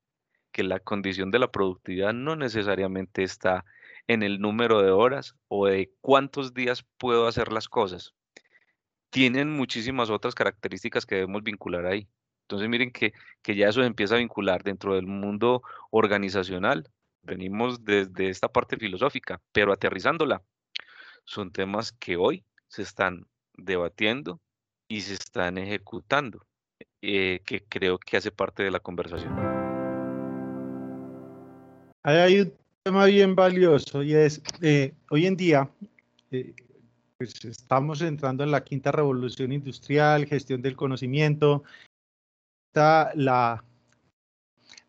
que 0.54 0.64
la 0.64 0.80
condición 0.80 1.30
de 1.30 1.40
la 1.40 1.52
productividad 1.52 2.14
no 2.14 2.38
necesariamente 2.38 3.24
está 3.24 3.66
en 4.08 4.24
el 4.24 4.40
número 4.40 4.82
de 4.82 4.92
horas 4.92 5.36
o 5.50 5.68
de 5.68 5.92
cuántos 6.00 6.54
días 6.54 6.86
puedo 6.98 7.28
hacer 7.28 7.52
las 7.52 7.68
cosas. 7.68 8.14
Tienen 9.10 9.52
muchísimas 9.52 10.10
otras 10.10 10.36
características 10.36 11.06
que 11.06 11.16
debemos 11.16 11.44
vincular 11.44 11.86
ahí. 11.86 12.08
Entonces 12.44 12.70
miren 12.70 12.92
que, 12.92 13.14
que 13.42 13.56
ya 13.56 13.70
eso 13.70 13.84
empieza 13.84 14.16
a 14.16 14.20
vincular 14.20 14.64
dentro 14.64 14.96
del 14.96 15.08
mundo 15.08 15.64
organizacional 15.92 16.90
venimos 17.28 17.84
desde 17.84 18.30
esta 18.30 18.48
parte 18.48 18.78
filosófica, 18.78 19.40
pero 19.52 19.74
aterrizándola, 19.74 20.42
son 21.26 21.52
temas 21.52 21.92
que 21.92 22.16
hoy 22.16 22.44
se 22.68 22.82
están 22.82 23.28
debatiendo 23.54 24.40
y 24.88 25.02
se 25.02 25.14
están 25.14 25.58
ejecutando, 25.58 26.46
eh, 27.02 27.42
que 27.46 27.64
creo 27.66 28.00
que 28.00 28.18
hace 28.18 28.32
parte 28.32 28.64
de 28.64 28.72
la 28.72 28.80
conversación. 28.80 29.36
Hay 32.04 32.40
un 32.40 32.54
tema 32.84 33.06
bien 33.06 33.36
valioso 33.36 34.02
y 34.02 34.14
es, 34.14 34.42
eh, 34.62 34.94
hoy 35.10 35.26
en 35.26 35.36
día, 35.36 35.70
eh, 36.32 36.54
pues 37.18 37.44
estamos 37.46 38.02
entrando 38.02 38.44
en 38.44 38.52
la 38.52 38.64
quinta 38.64 38.92
revolución 38.92 39.52
industrial, 39.52 40.26
gestión 40.26 40.62
del 40.62 40.76
conocimiento, 40.76 41.64
la 42.74 43.64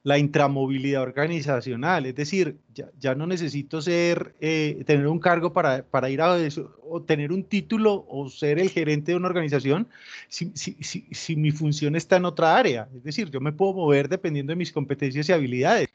la 0.04 0.16
intramovilidad 0.16 1.02
organizacional, 1.02 2.06
es 2.06 2.14
decir, 2.14 2.56
ya, 2.98 3.14
no 3.14 3.26
necesito 3.26 3.82
ser, 3.82 4.34
eh, 4.40 4.82
tener 4.86 5.06
un 5.06 5.18
cargo 5.18 5.52
para, 5.52 5.82
para, 5.82 6.08
ir 6.08 6.22
a 6.22 6.38
eso, 6.38 6.78
o 6.82 7.02
tener 7.02 7.30
un 7.30 7.44
título 7.44 8.06
o 8.08 8.30
ser 8.30 8.58
el 8.58 8.70
gerente 8.70 9.12
de 9.12 9.16
una 9.16 9.28
organización 9.28 9.88
si, 10.28 10.50
si, 10.54 10.76
si, 10.80 11.06
si, 11.10 11.36
mi 11.36 11.50
función 11.50 11.94
está 11.94 12.16
en 12.16 12.24
otra 12.24 12.56
área, 12.56 12.88
es 12.94 13.04
decir, 13.04 13.30
yo 13.30 13.40
me 13.40 13.52
puedo 13.52 13.74
mover 13.74 14.08
dependiendo 14.08 14.52
de 14.52 14.56
mis 14.56 14.72
competencias 14.72 15.28
y 15.28 15.32
habilidades. 15.32 15.88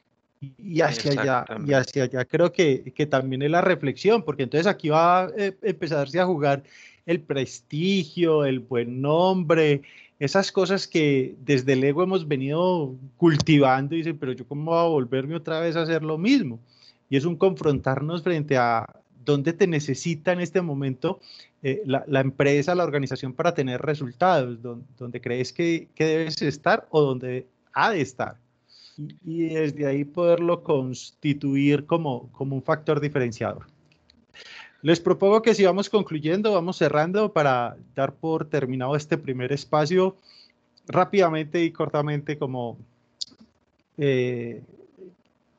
Y 0.58 0.80
hacia 0.80 1.20
allá, 1.20 1.44
y 1.66 1.72
hacia 1.72 2.04
allá 2.04 2.24
creo 2.24 2.52
que, 2.52 2.92
que, 2.94 3.06
también 3.06 3.42
es 3.42 3.50
la 3.50 3.60
reflexión, 3.60 4.22
porque 4.22 4.44
entonces 4.44 4.66
aquí 4.66 4.88
va 4.88 5.24
a 5.24 5.28
eh, 5.36 5.56
empezarse 5.62 6.20
a 6.20 6.26
jugar 6.26 6.62
el 7.06 7.20
prestigio, 7.20 8.44
el 8.44 8.60
buen 8.60 9.00
nombre, 9.00 9.82
esas 10.18 10.52
cosas 10.52 10.86
que 10.86 11.34
desde 11.44 11.74
el 11.74 11.84
ego 11.84 12.02
hemos 12.02 12.26
venido 12.26 12.94
cultivando 13.16 13.94
y 13.94 13.98
dicen, 13.98 14.18
pero 14.18 14.32
yo 14.32 14.46
cómo 14.46 14.70
voy 14.70 14.80
a 14.80 14.88
volverme 14.88 15.34
otra 15.34 15.60
vez 15.60 15.76
a 15.76 15.82
hacer 15.82 16.02
lo 16.02 16.18
mismo. 16.18 16.60
Y 17.10 17.16
es 17.16 17.24
un 17.24 17.36
confrontarnos 17.36 18.22
frente 18.22 18.56
a 18.56 18.86
dónde 19.24 19.52
te 19.52 19.66
necesita 19.66 20.32
en 20.32 20.40
este 20.40 20.62
momento 20.62 21.20
eh, 21.62 21.82
la, 21.86 22.20
empresa, 22.20 22.74
la 22.74 22.84
organización 22.84 23.32
para 23.32 23.54
tener 23.54 23.80
resultados, 23.80 24.58
donde, 24.62 25.20
crees 25.20 25.52
que, 25.52 25.88
debes 25.96 26.40
estar 26.42 26.86
o 26.90 27.00
donde 27.00 27.46
ha 27.72 27.90
de 27.90 28.00
estar. 28.00 28.36
Y, 28.96 29.48
desde 29.48 29.86
ahí 29.86 30.04
poderlo 30.04 30.62
constituir 30.62 31.86
como, 31.86 32.30
como 32.32 32.54
un 32.56 32.62
factor 32.62 33.00
diferenciador. 33.00 33.66
Les 34.82 35.00
propongo 35.00 35.40
que 35.40 35.54
si 35.54 35.64
vamos 35.64 35.88
concluyendo, 35.88 36.52
vamos 36.52 36.76
cerrando 36.76 37.32
para 37.32 37.76
dar 37.94 38.12
por 38.12 38.44
terminado 38.50 38.94
este 38.96 39.16
primer 39.16 39.50
espacio 39.50 40.16
rápidamente 40.86 41.64
y 41.64 41.70
cortamente 41.70 42.36
como 42.36 42.76
eh, 43.96 44.62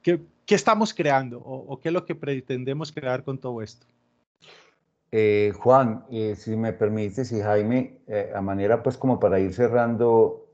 ¿qué, 0.03 0.21
estamos 0.47 0.93
creando 0.93 1.39
o, 1.39 1.79
qué 1.79 1.89
es 1.89 1.93
lo 1.93 2.05
que 2.05 2.13
pretendemos 2.13 2.91
crear 2.91 3.23
con 3.23 3.39
todo 3.39 3.61
esto. 3.61 3.87
Eh, 5.11 5.53
Juan, 5.57 6.05
eh, 6.11 6.35
si 6.37 6.55
me 6.55 6.73
permites 6.73 7.31
y 7.31 7.41
Jaime, 7.41 7.97
a 8.35 8.41
manera 8.41 8.83
pues 8.83 8.95
como 8.95 9.19
para 9.19 9.39
ir 9.39 9.53
cerrando 9.53 10.44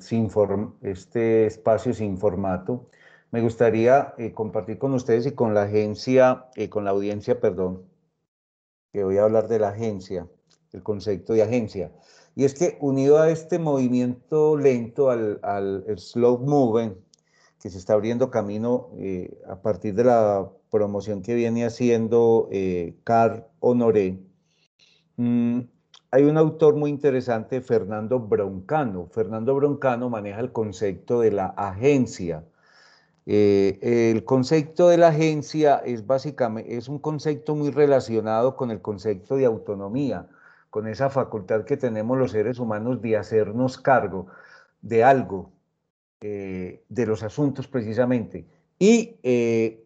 sin 0.00 0.28
este 0.82 1.46
espacio 1.46 1.94
sin 1.94 2.18
formato, 2.18 2.88
me 3.30 3.40
gustaría 3.40 4.14
compartir 4.34 4.78
con 4.78 4.92
ustedes 4.94 5.26
y 5.26 5.32
con 5.32 5.54
la 5.54 5.62
agencia, 5.62 6.46
con 6.68 6.84
la 6.84 6.90
audiencia, 6.90 7.40
perdón, 7.40 7.84
que 8.92 9.04
voy 9.04 9.18
a 9.18 9.24
hablar 9.24 9.48
de 9.48 9.60
la 9.60 9.68
agencia, 9.68 10.28
el 10.72 10.82
concepto 10.82 11.32
de 11.32 11.42
agencia. 11.42 11.92
Y 12.34 12.44
es 12.44 12.54
que 12.54 12.76
unido 12.80 13.18
a 13.18 13.30
este 13.30 13.58
movimiento 13.58 14.56
lento, 14.56 15.10
al, 15.10 15.38
al 15.42 15.84
slow 15.96 16.38
moving, 16.38 16.96
que 17.60 17.70
se 17.70 17.78
está 17.78 17.92
abriendo 17.92 18.30
camino 18.30 18.90
eh, 18.96 19.38
a 19.46 19.60
partir 19.60 19.94
de 19.94 20.04
la 20.04 20.50
promoción 20.70 21.22
que 21.22 21.34
viene 21.34 21.64
haciendo 21.64 22.48
eh, 22.50 22.96
Carl 23.04 23.44
Honoré, 23.60 24.18
mm, 25.16 25.60
hay 26.10 26.24
un 26.24 26.36
autor 26.36 26.74
muy 26.74 26.90
interesante, 26.90 27.60
Fernando 27.60 28.18
Broncano. 28.18 29.06
Fernando 29.12 29.54
Broncano 29.54 30.10
maneja 30.10 30.40
el 30.40 30.52
concepto 30.52 31.20
de 31.20 31.30
la 31.30 31.46
agencia. 31.46 32.44
Eh, 33.26 33.78
el 34.10 34.24
concepto 34.24 34.88
de 34.88 34.98
la 34.98 35.08
agencia 35.08 35.76
es 35.84 36.06
básicamente, 36.06 36.76
es 36.76 36.88
un 36.88 36.98
concepto 36.98 37.54
muy 37.54 37.70
relacionado 37.70 38.56
con 38.56 38.70
el 38.72 38.80
concepto 38.80 39.36
de 39.36 39.44
autonomía, 39.44 40.26
con 40.70 40.88
esa 40.88 41.10
facultad 41.10 41.64
que 41.64 41.76
tenemos 41.76 42.18
los 42.18 42.32
seres 42.32 42.58
humanos 42.58 43.00
de 43.02 43.16
hacernos 43.16 43.78
cargo 43.78 44.26
de 44.82 45.04
algo, 45.04 45.52
eh, 46.20 46.82
de 46.88 47.06
los 47.06 47.22
asuntos 47.22 47.68
precisamente. 47.68 48.46
Y 48.78 49.16
eh, 49.22 49.84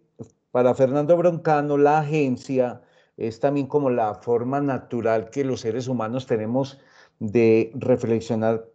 para 0.51 0.75
Fernando 0.75 1.17
Broncano, 1.17 1.77
la 1.77 1.99
agencia 1.99 2.81
es 3.17 3.41
también 3.41 3.67
como 3.67 3.91
la 3.91 4.15
forma 4.15 4.61
natural 4.61 5.31
que 5.31 5.45
los 5.45 5.61
seres 5.61 5.89
humanos 5.89 6.27
tenemos 6.27 6.81
de 7.21 7.71
reflexionar 7.75 8.67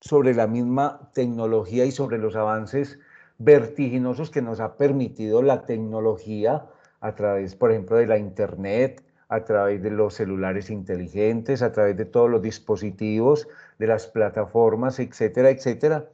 sobre 0.00 0.34
la 0.34 0.46
misma 0.46 1.10
tecnología 1.12 1.84
y 1.84 1.90
sobre 1.90 2.18
los 2.18 2.36
avances 2.36 2.98
vertiginosos 3.38 4.30
que 4.30 4.42
nos 4.42 4.60
ha 4.60 4.76
permitido 4.76 5.42
la 5.42 5.64
tecnología 5.64 6.66
a 7.00 7.14
través, 7.14 7.54
por 7.54 7.70
ejemplo, 7.70 7.96
de 7.96 8.06
la 8.06 8.18
Internet, 8.18 9.04
a 9.28 9.44
través 9.44 9.82
de 9.82 9.90
los 9.90 10.14
celulares 10.14 10.70
inteligentes, 10.70 11.62
a 11.62 11.72
través 11.72 11.96
de 11.96 12.04
todos 12.04 12.30
los 12.30 12.42
dispositivos, 12.42 13.46
de 13.78 13.86
las 13.86 14.06
plataformas, 14.06 14.98
etcétera, 14.98 15.50
etcétera, 15.50 16.08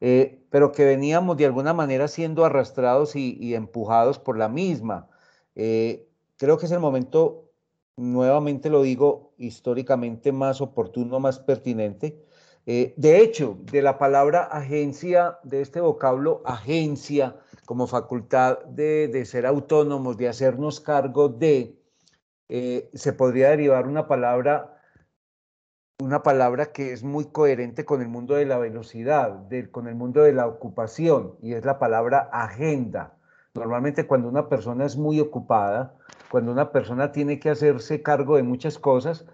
eh, 0.00 0.42
pero 0.50 0.72
que 0.72 0.84
veníamos 0.84 1.36
de 1.36 1.46
alguna 1.46 1.72
manera 1.72 2.06
siendo 2.08 2.44
arrastrados 2.44 3.16
y, 3.16 3.54
empujados 3.54 4.18
por 4.18 4.36
la 4.38 4.48
misma. 4.48 5.08
Eh, 5.54 6.09
creo 6.40 6.56
que 6.56 6.64
es 6.64 6.72
el 6.72 6.80
momento, 6.80 7.52
nuevamente 7.98 8.70
lo 8.70 8.80
digo, 8.80 9.34
históricamente 9.36 10.32
más 10.32 10.62
oportuno, 10.62 11.20
más 11.20 11.38
pertinente, 11.38 12.24
eh, 12.64 12.94
de 12.96 13.20
hecho, 13.20 13.58
de 13.70 13.82
la 13.82 13.98
palabra 13.98 14.44
agencia, 14.44 15.38
de 15.44 15.60
este 15.60 15.82
vocablo 15.82 16.40
agencia, 16.46 17.36
como 17.66 17.86
facultad 17.86 18.64
de, 18.64 19.22
ser 19.26 19.44
autónomos, 19.44 20.16
de 20.16 20.28
hacernos 20.28 20.80
cargo 20.80 21.28
de, 21.28 21.78
eh, 22.48 22.88
se 22.94 23.12
podría 23.12 23.50
derivar 23.50 23.86
una 23.86 24.08
palabra, 24.08 24.82
una 26.00 26.22
palabra 26.22 26.72
que 26.72 26.94
es 26.94 27.02
muy 27.02 27.26
coherente 27.26 27.84
con 27.84 28.00
el 28.00 28.08
mundo 28.08 28.34
de 28.34 28.46
la 28.46 28.56
velocidad, 28.56 29.46
con 29.70 29.88
el 29.88 29.94
mundo 29.94 30.22
de 30.22 30.32
la 30.32 30.46
ocupación, 30.46 31.36
y 31.42 31.52
es 31.52 31.66
la 31.66 31.78
palabra 31.78 32.30
agenda. 32.32 33.19
Normalmente 33.54 34.06
cuando 34.06 34.28
una 34.28 34.48
persona 34.48 34.84
es 34.84 34.96
muy 34.96 35.18
ocupada, 35.18 35.94
cuando 36.30 36.52
una 36.52 36.70
persona 36.70 37.10
tiene 37.10 37.40
que 37.40 37.50
hacerse 37.50 38.00
cargo 38.00 38.36
de 38.36 38.44
muchas 38.44 38.78
cosas, 38.78 39.24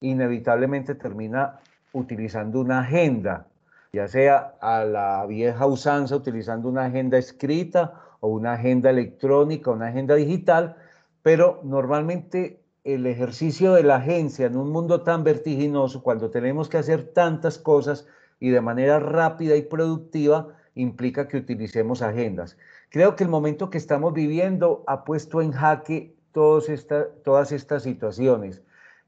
inevitablemente 0.00 0.94
termina 0.94 1.60
utilizando 1.94 2.60
una 2.60 2.80
agenda, 2.80 3.46
ya 3.94 4.08
sea 4.08 4.56
a 4.60 4.84
la 4.84 5.24
vieja 5.24 5.66
usanza 5.66 6.16
utilizando 6.16 6.68
una 6.68 6.84
agenda 6.84 7.16
escrita 7.16 7.94
o 8.20 8.28
una 8.28 8.54
agenda 8.54 8.90
electrónica, 8.90 9.70
una 9.70 9.88
agenda 9.88 10.16
digital, 10.16 10.76
pero 11.22 11.60
normalmente 11.64 12.60
el 12.84 13.06
ejercicio 13.06 13.72
de 13.72 13.84
la 13.84 13.96
agencia 13.96 14.46
en 14.46 14.56
un 14.58 14.70
mundo 14.70 15.02
tan 15.02 15.24
vertiginoso, 15.24 16.02
cuando 16.02 16.30
tenemos 16.30 16.68
que 16.68 16.76
hacer 16.76 17.12
tantas 17.14 17.56
cosas 17.56 18.06
y 18.38 18.50
de 18.50 18.60
manera 18.60 18.98
rápida 18.98 19.56
y 19.56 19.62
productiva, 19.62 20.48
implica 20.74 21.28
que 21.28 21.38
utilicemos 21.38 22.02
agendas. 22.02 22.58
Creo 22.92 23.16
que 23.16 23.24
el 23.24 23.30
momento 23.30 23.70
que 23.70 23.78
estamos 23.78 24.12
viviendo 24.12 24.84
ha 24.86 25.06
puesto 25.06 25.40
en 25.40 25.52
jaque 25.52 26.14
todas 26.30 26.68
estas 26.68 27.82
situaciones. 27.82 28.62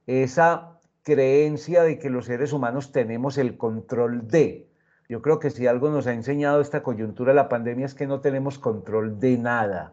Esa 0.07 0.79
creencia 1.03 1.83
de 1.83 1.99
que 1.99 2.09
los 2.09 2.25
seres 2.25 2.55
humanos 2.55 2.93
tenemos 2.93 3.37
el 3.37 3.59
control 3.59 4.27
de. 4.27 4.67
Yo 5.07 5.21
creo 5.21 5.39
que 5.39 5.51
si 5.51 5.67
algo 5.67 5.91
nos 5.91 6.07
ha 6.07 6.15
enseñado 6.15 6.63
esta 6.63 6.83
coyuntura 6.83 7.33
de 7.33 7.37
la 7.37 7.51
pandemia 7.51 7.85
es 7.85 7.93
que 7.93 8.07
no 8.07 8.21
tenemos 8.21 8.59
control 8.59 9.21
de 9.21 9.37
nada. 9.37 9.93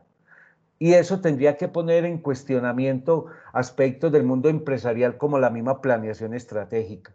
Y 0.79 0.93
eso 0.93 1.19
tendría 1.19 1.57
que 1.57 1.67
poner 1.67 2.05
en 2.05 2.19
cuestionamiento 2.19 3.25
aspectos 3.51 4.13
del 4.13 4.23
mundo 4.23 4.47
empresarial 4.47 5.17
como 5.17 5.37
la 5.37 5.49
misma 5.49 5.81
planeación 5.81 6.33
estratégica. 6.33 7.13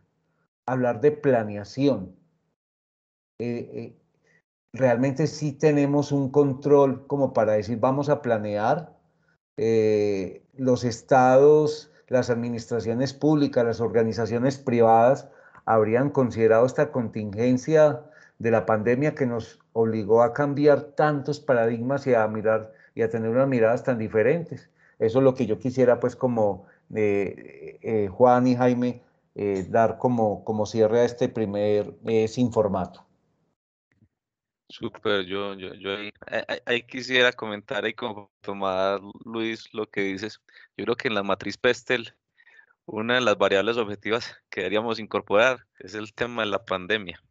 Hablar 0.66 1.00
de 1.00 1.12
planeación. 1.12 2.14
Eh, 3.38 3.70
eh, 3.72 3.96
realmente 4.76 5.26
sí 5.26 5.52
tenemos 5.52 6.12
un 6.12 6.30
control 6.30 7.06
como 7.06 7.32
para 7.32 7.52
decir 7.52 7.78
vamos 7.78 8.08
a 8.08 8.22
planear. 8.22 8.92
Eh, 9.56 10.42
los 10.56 10.84
estados 10.84 11.90
las 12.08 12.30
administraciones 12.30 13.12
públicas, 13.14 13.64
las 13.64 13.80
organizaciones 13.80 14.58
privadas 14.58 15.28
habrían 15.64 16.10
considerado 16.10 16.66
esta 16.66 16.92
contingencia 16.92 18.02
de 18.38 18.50
la 18.50 18.66
pandemia 18.66 19.14
que 19.14 19.26
nos 19.26 19.58
obligó 19.72 20.22
a 20.22 20.32
cambiar 20.32 20.82
tantos 20.82 21.40
paradigmas 21.40 22.06
y 22.06 22.14
a 22.14 22.26
mirar 22.28 22.72
y 22.94 23.02
a 23.02 23.10
tener 23.10 23.30
unas 23.30 23.48
miradas 23.48 23.82
tan 23.82 23.98
diferentes. 23.98 24.70
Eso 24.98 25.18
es 25.18 25.24
lo 25.24 25.34
que 25.34 25.46
yo 25.46 25.58
quisiera, 25.58 26.00
pues, 26.00 26.16
como 26.16 26.66
eh, 26.94 27.78
eh, 27.82 28.08
Juan 28.08 28.46
y 28.46 28.56
Jaime, 28.56 29.02
dar 29.68 29.98
como, 29.98 30.44
como 30.44 30.64
cierre 30.64 31.00
a 31.00 31.04
este 31.04 31.28
primer 31.28 31.92
sin 32.28 32.52
formato. 32.52 33.05
Súper, 34.68 35.24
yo, 35.26 35.54
yo, 35.54 35.74
yo 35.74 35.90
ahí, 36.66 36.82
quisiera 36.82 37.32
comentar 37.32 37.86
y 37.86 37.94
como 37.94 38.32
tomar, 38.40 39.00
Luis, 39.24 39.72
lo 39.72 39.88
que 39.88 40.00
dices. 40.02 40.40
Yo 40.76 40.84
creo 40.84 40.96
que 40.96 41.08
en 41.08 41.14
la 41.14 41.22
matriz 41.22 41.56
Pestel, 41.56 42.14
una 42.84 43.14
de 43.14 43.20
las 43.20 43.38
variables 43.38 43.76
objetivas 43.76 44.36
que 44.50 44.60
deberíamos 44.62 44.98
incorporar 44.98 45.66
es 45.78 45.94
el 45.94 46.12
tema 46.14 46.42
de 46.42 46.50
la 46.50 46.64
pandemia, 46.64 47.22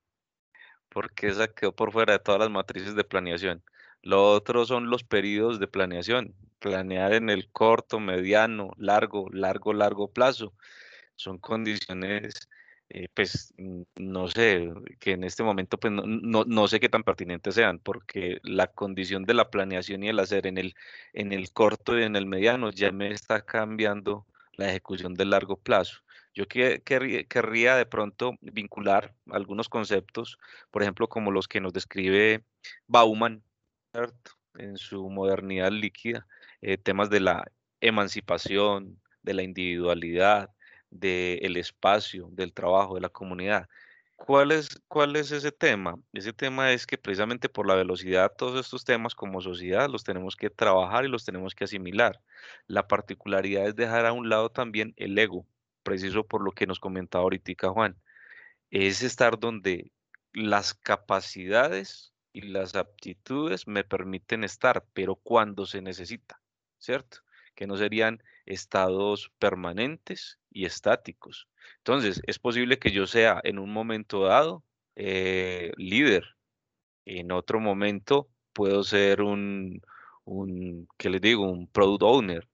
porque 0.90 1.28
esa 1.28 1.48
quedó 1.50 1.76
por 1.76 1.92
fuera 1.92 2.14
de 2.14 2.20
todas 2.20 2.40
las 2.40 2.50
matrices 2.50 2.96
de 2.96 3.04
planeación. 3.04 3.64
Lo 4.02 4.32
otro 4.32 4.66
son 4.66 4.90
los 4.90 5.04
periodos 5.04 5.60
de 5.60 5.68
planeación, 5.68 6.36
planear 6.60 7.14
en 7.14 7.30
el 7.30 7.52
corto, 7.52 8.00
mediano, 8.00 8.72
largo, 8.78 9.30
largo, 9.32 9.74
largo 9.74 10.12
plazo. 10.12 10.54
Son 11.16 11.38
condiciones 11.38 12.50
eh, 12.90 13.08
pues 13.14 13.54
mm, 13.58 13.82
no 13.98 14.28
sé, 14.28 14.72
que 15.00 15.12
en 15.12 15.24
este 15.24 15.44
momento 15.44 15.78
pues 15.80 15.92
no, 15.94 16.46
no, 16.46 16.68
sé 16.68 16.80
qué 16.80 16.90
tan 16.90 17.04
pertinentes 17.04 17.56
sean, 17.56 17.80
porque 17.80 18.40
la 18.44 18.68
condición 18.68 19.24
de 19.26 19.34
la 19.34 19.50
planeación 19.50 20.04
y 20.04 20.10
el 20.10 20.20
hacer 20.20 20.48
en 20.48 20.58
el, 20.58 20.76
en 21.14 21.32
el 21.34 21.52
corto 21.52 21.98
y 21.98 22.04
en 22.04 22.16
el 22.16 22.26
mediano 22.26 22.72
ya 22.72 22.92
me 22.92 23.12
está 23.12 23.42
cambiando 23.42 24.26
la 24.54 24.70
ejecución 24.70 25.16
del 25.16 25.32
largo 25.32 25.58
plazo. 25.58 26.02
Yo 26.34 26.48
que, 26.48 26.82
querría 26.84 27.76
de 27.76 27.86
pronto 27.86 28.36
vincular 28.42 29.16
algunos 29.32 29.70
conceptos, 29.70 30.38
por 30.70 30.82
ejemplo, 30.84 31.08
como 31.08 31.32
los 31.32 31.48
que 31.48 31.62
nos 31.62 31.74
describe 31.74 32.44
Bauman 32.88 33.42
en 34.58 34.78
su 34.78 35.10
modernidad 35.10 35.72
líquida, 35.72 36.28
eh, 36.62 36.78
temas 36.78 37.10
de 37.10 37.22
la 37.22 37.46
emancipación, 37.82 39.00
de 39.24 39.34
la 39.34 39.44
individualidad, 39.44 40.52
del 41.00 41.58
espacio, 41.58 42.30
del 42.32 42.54
trabajo, 42.54 42.96
de 42.96 43.02
la 43.02 43.10
comunidad. 43.10 43.68
¿Cuál 44.16 44.52
es, 44.52 44.82
¿Cuál 44.88 45.16
es 45.18 45.32
ese 45.32 45.52
tema? 45.52 46.00
Ese 46.14 46.34
tema 46.34 46.72
es 46.72 46.88
que 46.88 46.98
precisamente 46.98 47.50
por 47.50 47.68
la 47.68 47.76
velocidad, 47.76 48.32
todos 48.38 48.60
estos 48.60 48.86
temas 48.86 49.14
como 49.14 49.42
sociedad 49.42 49.90
los 49.90 50.04
tenemos 50.04 50.36
que 50.36 50.50
trabajar 50.50 51.06
y 51.06 51.10
los 51.10 51.26
tenemos 51.26 51.54
que 51.54 51.66
asimilar. 51.66 52.22
La 52.68 52.88
particularidad 52.88 53.68
es 53.68 53.76
dejar 53.76 54.06
a 54.06 54.14
un 54.14 54.30
lado 54.30 54.50
también 54.50 54.94
el 54.98 55.18
ego, 55.18 55.46
preciso 55.84 56.26
por 56.26 56.42
lo 56.42 56.52
que 56.52 56.66
nos 56.66 56.80
comentaba 56.80 57.24
ahorita 57.24 57.70
Juan. 57.70 57.98
Es 58.72 59.04
estar 59.04 59.38
donde 59.38 59.92
las 60.34 60.74
capacidades 60.74 62.14
y 62.34 62.42
las 62.42 62.76
aptitudes 62.76 63.68
me 63.68 63.84
permiten 63.84 64.44
estar, 64.44 64.86
pero 64.94 65.16
cuando 65.16 65.66
se 65.66 65.82
necesita, 65.82 66.42
¿cierto? 66.80 67.20
Que 67.54 67.68
no 67.68 67.78
serían 67.78 68.22
estados 68.46 69.32
permanentes 69.40 70.40
y 70.52 70.66
estáticos. 70.66 71.48
Entonces, 71.78 72.22
es 72.28 72.40
posible 72.40 72.80
que 72.80 72.92
yo 72.92 73.08
sea 73.08 73.42
en 73.44 73.60
un 73.60 73.72
momento 73.72 74.24
dado 74.24 74.64
eh, 74.96 75.72
líder, 75.78 76.36
en 77.06 77.32
otro 77.32 77.60
momento 77.60 78.30
puedo 78.54 78.84
ser 78.84 79.22
un, 79.22 79.82
un, 80.26 80.88
¿qué 80.98 81.10
les 81.10 81.22
digo? 81.22 81.44
Un 81.44 81.68
product 81.68 82.04
owner, 82.04 82.48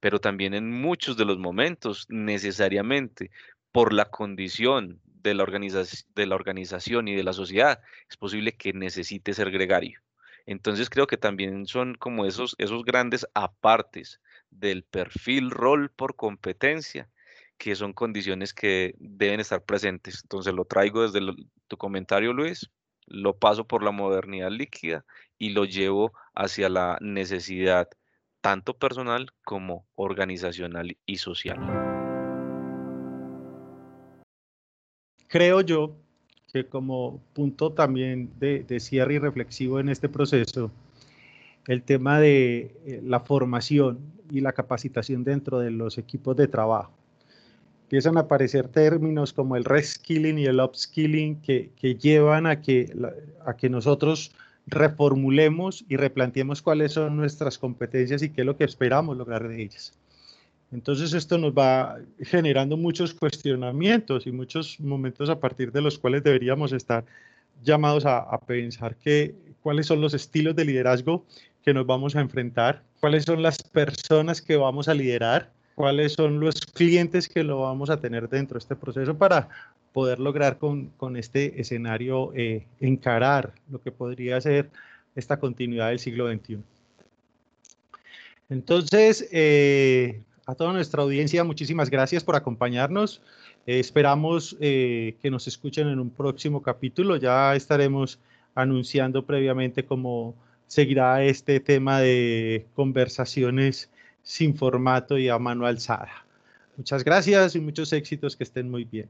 pero 0.00 0.20
también 0.20 0.54
en 0.54 0.70
muchos 0.70 1.16
de 1.16 1.24
los 1.24 1.38
momentos, 1.38 2.06
necesariamente 2.08 3.30
por 3.72 3.92
la 3.92 4.10
condición 4.10 5.00
de 5.04 5.34
la, 5.34 5.46
de 6.14 6.26
la 6.26 6.34
organización 6.34 7.08
y 7.08 7.14
de 7.14 7.24
la 7.24 7.32
sociedad, 7.32 7.80
es 8.10 8.16
posible 8.16 8.52
que 8.52 8.72
necesite 8.72 9.32
ser 9.32 9.50
gregario. 9.50 10.00
Entonces 10.46 10.90
creo 10.90 11.06
que 11.06 11.16
también 11.16 11.66
son 11.66 11.94
como 11.94 12.26
esos, 12.26 12.54
esos 12.58 12.84
grandes 12.84 13.26
apartes 13.32 14.20
del 14.54 14.84
perfil 14.84 15.50
rol 15.50 15.90
por 15.90 16.16
competencia, 16.16 17.08
que 17.58 17.74
son 17.74 17.92
condiciones 17.92 18.52
que 18.52 18.94
deben 18.98 19.40
estar 19.40 19.62
presentes. 19.64 20.20
Entonces 20.22 20.54
lo 20.54 20.64
traigo 20.64 21.02
desde 21.02 21.20
tu 21.68 21.76
comentario, 21.76 22.32
Luis, 22.32 22.70
lo 23.06 23.36
paso 23.38 23.66
por 23.66 23.82
la 23.82 23.90
modernidad 23.90 24.50
líquida 24.50 25.04
y 25.38 25.50
lo 25.50 25.64
llevo 25.64 26.12
hacia 26.34 26.68
la 26.68 26.98
necesidad 27.00 27.88
tanto 28.40 28.76
personal 28.76 29.30
como 29.44 29.86
organizacional 29.94 30.96
y 31.06 31.16
social. 31.16 31.58
Creo 35.28 35.60
yo 35.62 35.96
que 36.52 36.66
como 36.66 37.20
punto 37.32 37.72
también 37.72 38.30
de, 38.38 38.62
de 38.62 38.78
cierre 38.78 39.14
y 39.14 39.18
reflexivo 39.18 39.80
en 39.80 39.88
este 39.88 40.08
proceso, 40.08 40.70
el 41.66 41.82
tema 41.82 42.20
de 42.20 42.74
eh, 42.86 43.00
la 43.04 43.20
formación 43.20 43.98
y 44.30 44.40
la 44.40 44.52
capacitación 44.52 45.24
dentro 45.24 45.58
de 45.58 45.70
los 45.70 45.98
equipos 45.98 46.36
de 46.36 46.48
trabajo. 46.48 46.92
Empiezan 47.84 48.16
a 48.16 48.20
aparecer 48.20 48.68
términos 48.68 49.32
como 49.32 49.56
el 49.56 49.64
reskilling 49.64 50.38
y 50.38 50.46
el 50.46 50.60
upskilling 50.60 51.40
que, 51.40 51.70
que 51.76 51.94
llevan 51.94 52.46
a 52.46 52.60
que, 52.60 52.92
a 53.44 53.56
que 53.56 53.68
nosotros 53.68 54.32
reformulemos 54.66 55.84
y 55.88 55.96
replanteemos 55.96 56.62
cuáles 56.62 56.92
son 56.92 57.16
nuestras 57.16 57.58
competencias 57.58 58.22
y 58.22 58.30
qué 58.30 58.40
es 58.40 58.46
lo 58.46 58.56
que 58.56 58.64
esperamos 58.64 59.16
lograr 59.16 59.46
de 59.46 59.62
ellas. 59.62 59.92
Entonces 60.72 61.12
esto 61.12 61.38
nos 61.38 61.52
va 61.52 61.98
generando 62.20 62.76
muchos 62.76 63.14
cuestionamientos 63.14 64.26
y 64.26 64.32
muchos 64.32 64.80
momentos 64.80 65.28
a 65.28 65.38
partir 65.38 65.70
de 65.70 65.82
los 65.82 65.98
cuales 65.98 66.24
deberíamos 66.24 66.72
estar 66.72 67.04
llamados 67.62 68.06
a, 68.06 68.18
a 68.18 68.40
pensar 68.40 68.96
que, 68.96 69.34
cuáles 69.64 69.86
son 69.86 70.00
los 70.02 70.12
estilos 70.12 70.54
de 70.54 70.66
liderazgo 70.66 71.24
que 71.64 71.72
nos 71.72 71.86
vamos 71.86 72.14
a 72.14 72.20
enfrentar, 72.20 72.82
cuáles 73.00 73.24
son 73.24 73.42
las 73.42 73.62
personas 73.62 74.42
que 74.42 74.56
vamos 74.56 74.88
a 74.88 74.94
liderar, 74.94 75.50
cuáles 75.74 76.12
son 76.12 76.38
los 76.38 76.60
clientes 76.60 77.28
que 77.28 77.42
lo 77.42 77.60
vamos 77.60 77.88
a 77.88 78.00
tener 78.00 78.28
dentro 78.28 78.54
de 78.54 78.58
este 78.62 78.76
proceso 78.76 79.16
para 79.16 79.48
poder 79.94 80.18
lograr 80.20 80.58
con, 80.58 80.88
con 80.96 81.16
este 81.16 81.60
escenario 81.60 82.32
eh, 82.34 82.66
encarar 82.80 83.54
lo 83.70 83.80
que 83.80 83.92
podría 83.92 84.40
ser 84.40 84.68
esta 85.14 85.38
continuidad 85.38 85.88
del 85.88 86.00
siglo 86.00 86.30
XXI. 86.30 86.58
Entonces, 88.50 89.26
eh, 89.32 90.20
a 90.46 90.54
toda 90.54 90.72
nuestra 90.72 91.02
audiencia, 91.02 91.44
muchísimas 91.44 91.88
gracias 91.88 92.24
por 92.24 92.36
acompañarnos. 92.36 93.22
Eh, 93.66 93.78
esperamos 93.80 94.56
que 94.60 95.30
nos 95.30 95.46
escuchen 95.46 95.88
en 95.88 95.98
un 95.98 96.10
próximo 96.10 96.60
capítulo. 96.60 97.16
Ya 97.16 97.54
estaremos 97.54 98.18
anunciando 98.54 99.24
previamente 99.24 99.84
cómo 99.84 100.34
seguirá 100.66 101.22
este 101.22 101.60
tema 101.60 102.00
de 102.00 102.66
conversaciones 102.74 103.90
sin 104.22 104.56
formato 104.56 105.18
y 105.18 105.28
a 105.28 105.38
mano 105.38 105.66
alzada. 105.66 106.24
Muchas 106.76 107.04
gracias 107.04 107.54
y 107.54 107.60
muchos 107.60 107.92
éxitos, 107.92 108.36
que 108.36 108.44
estén 108.44 108.70
muy 108.70 108.84
bien. 108.84 109.06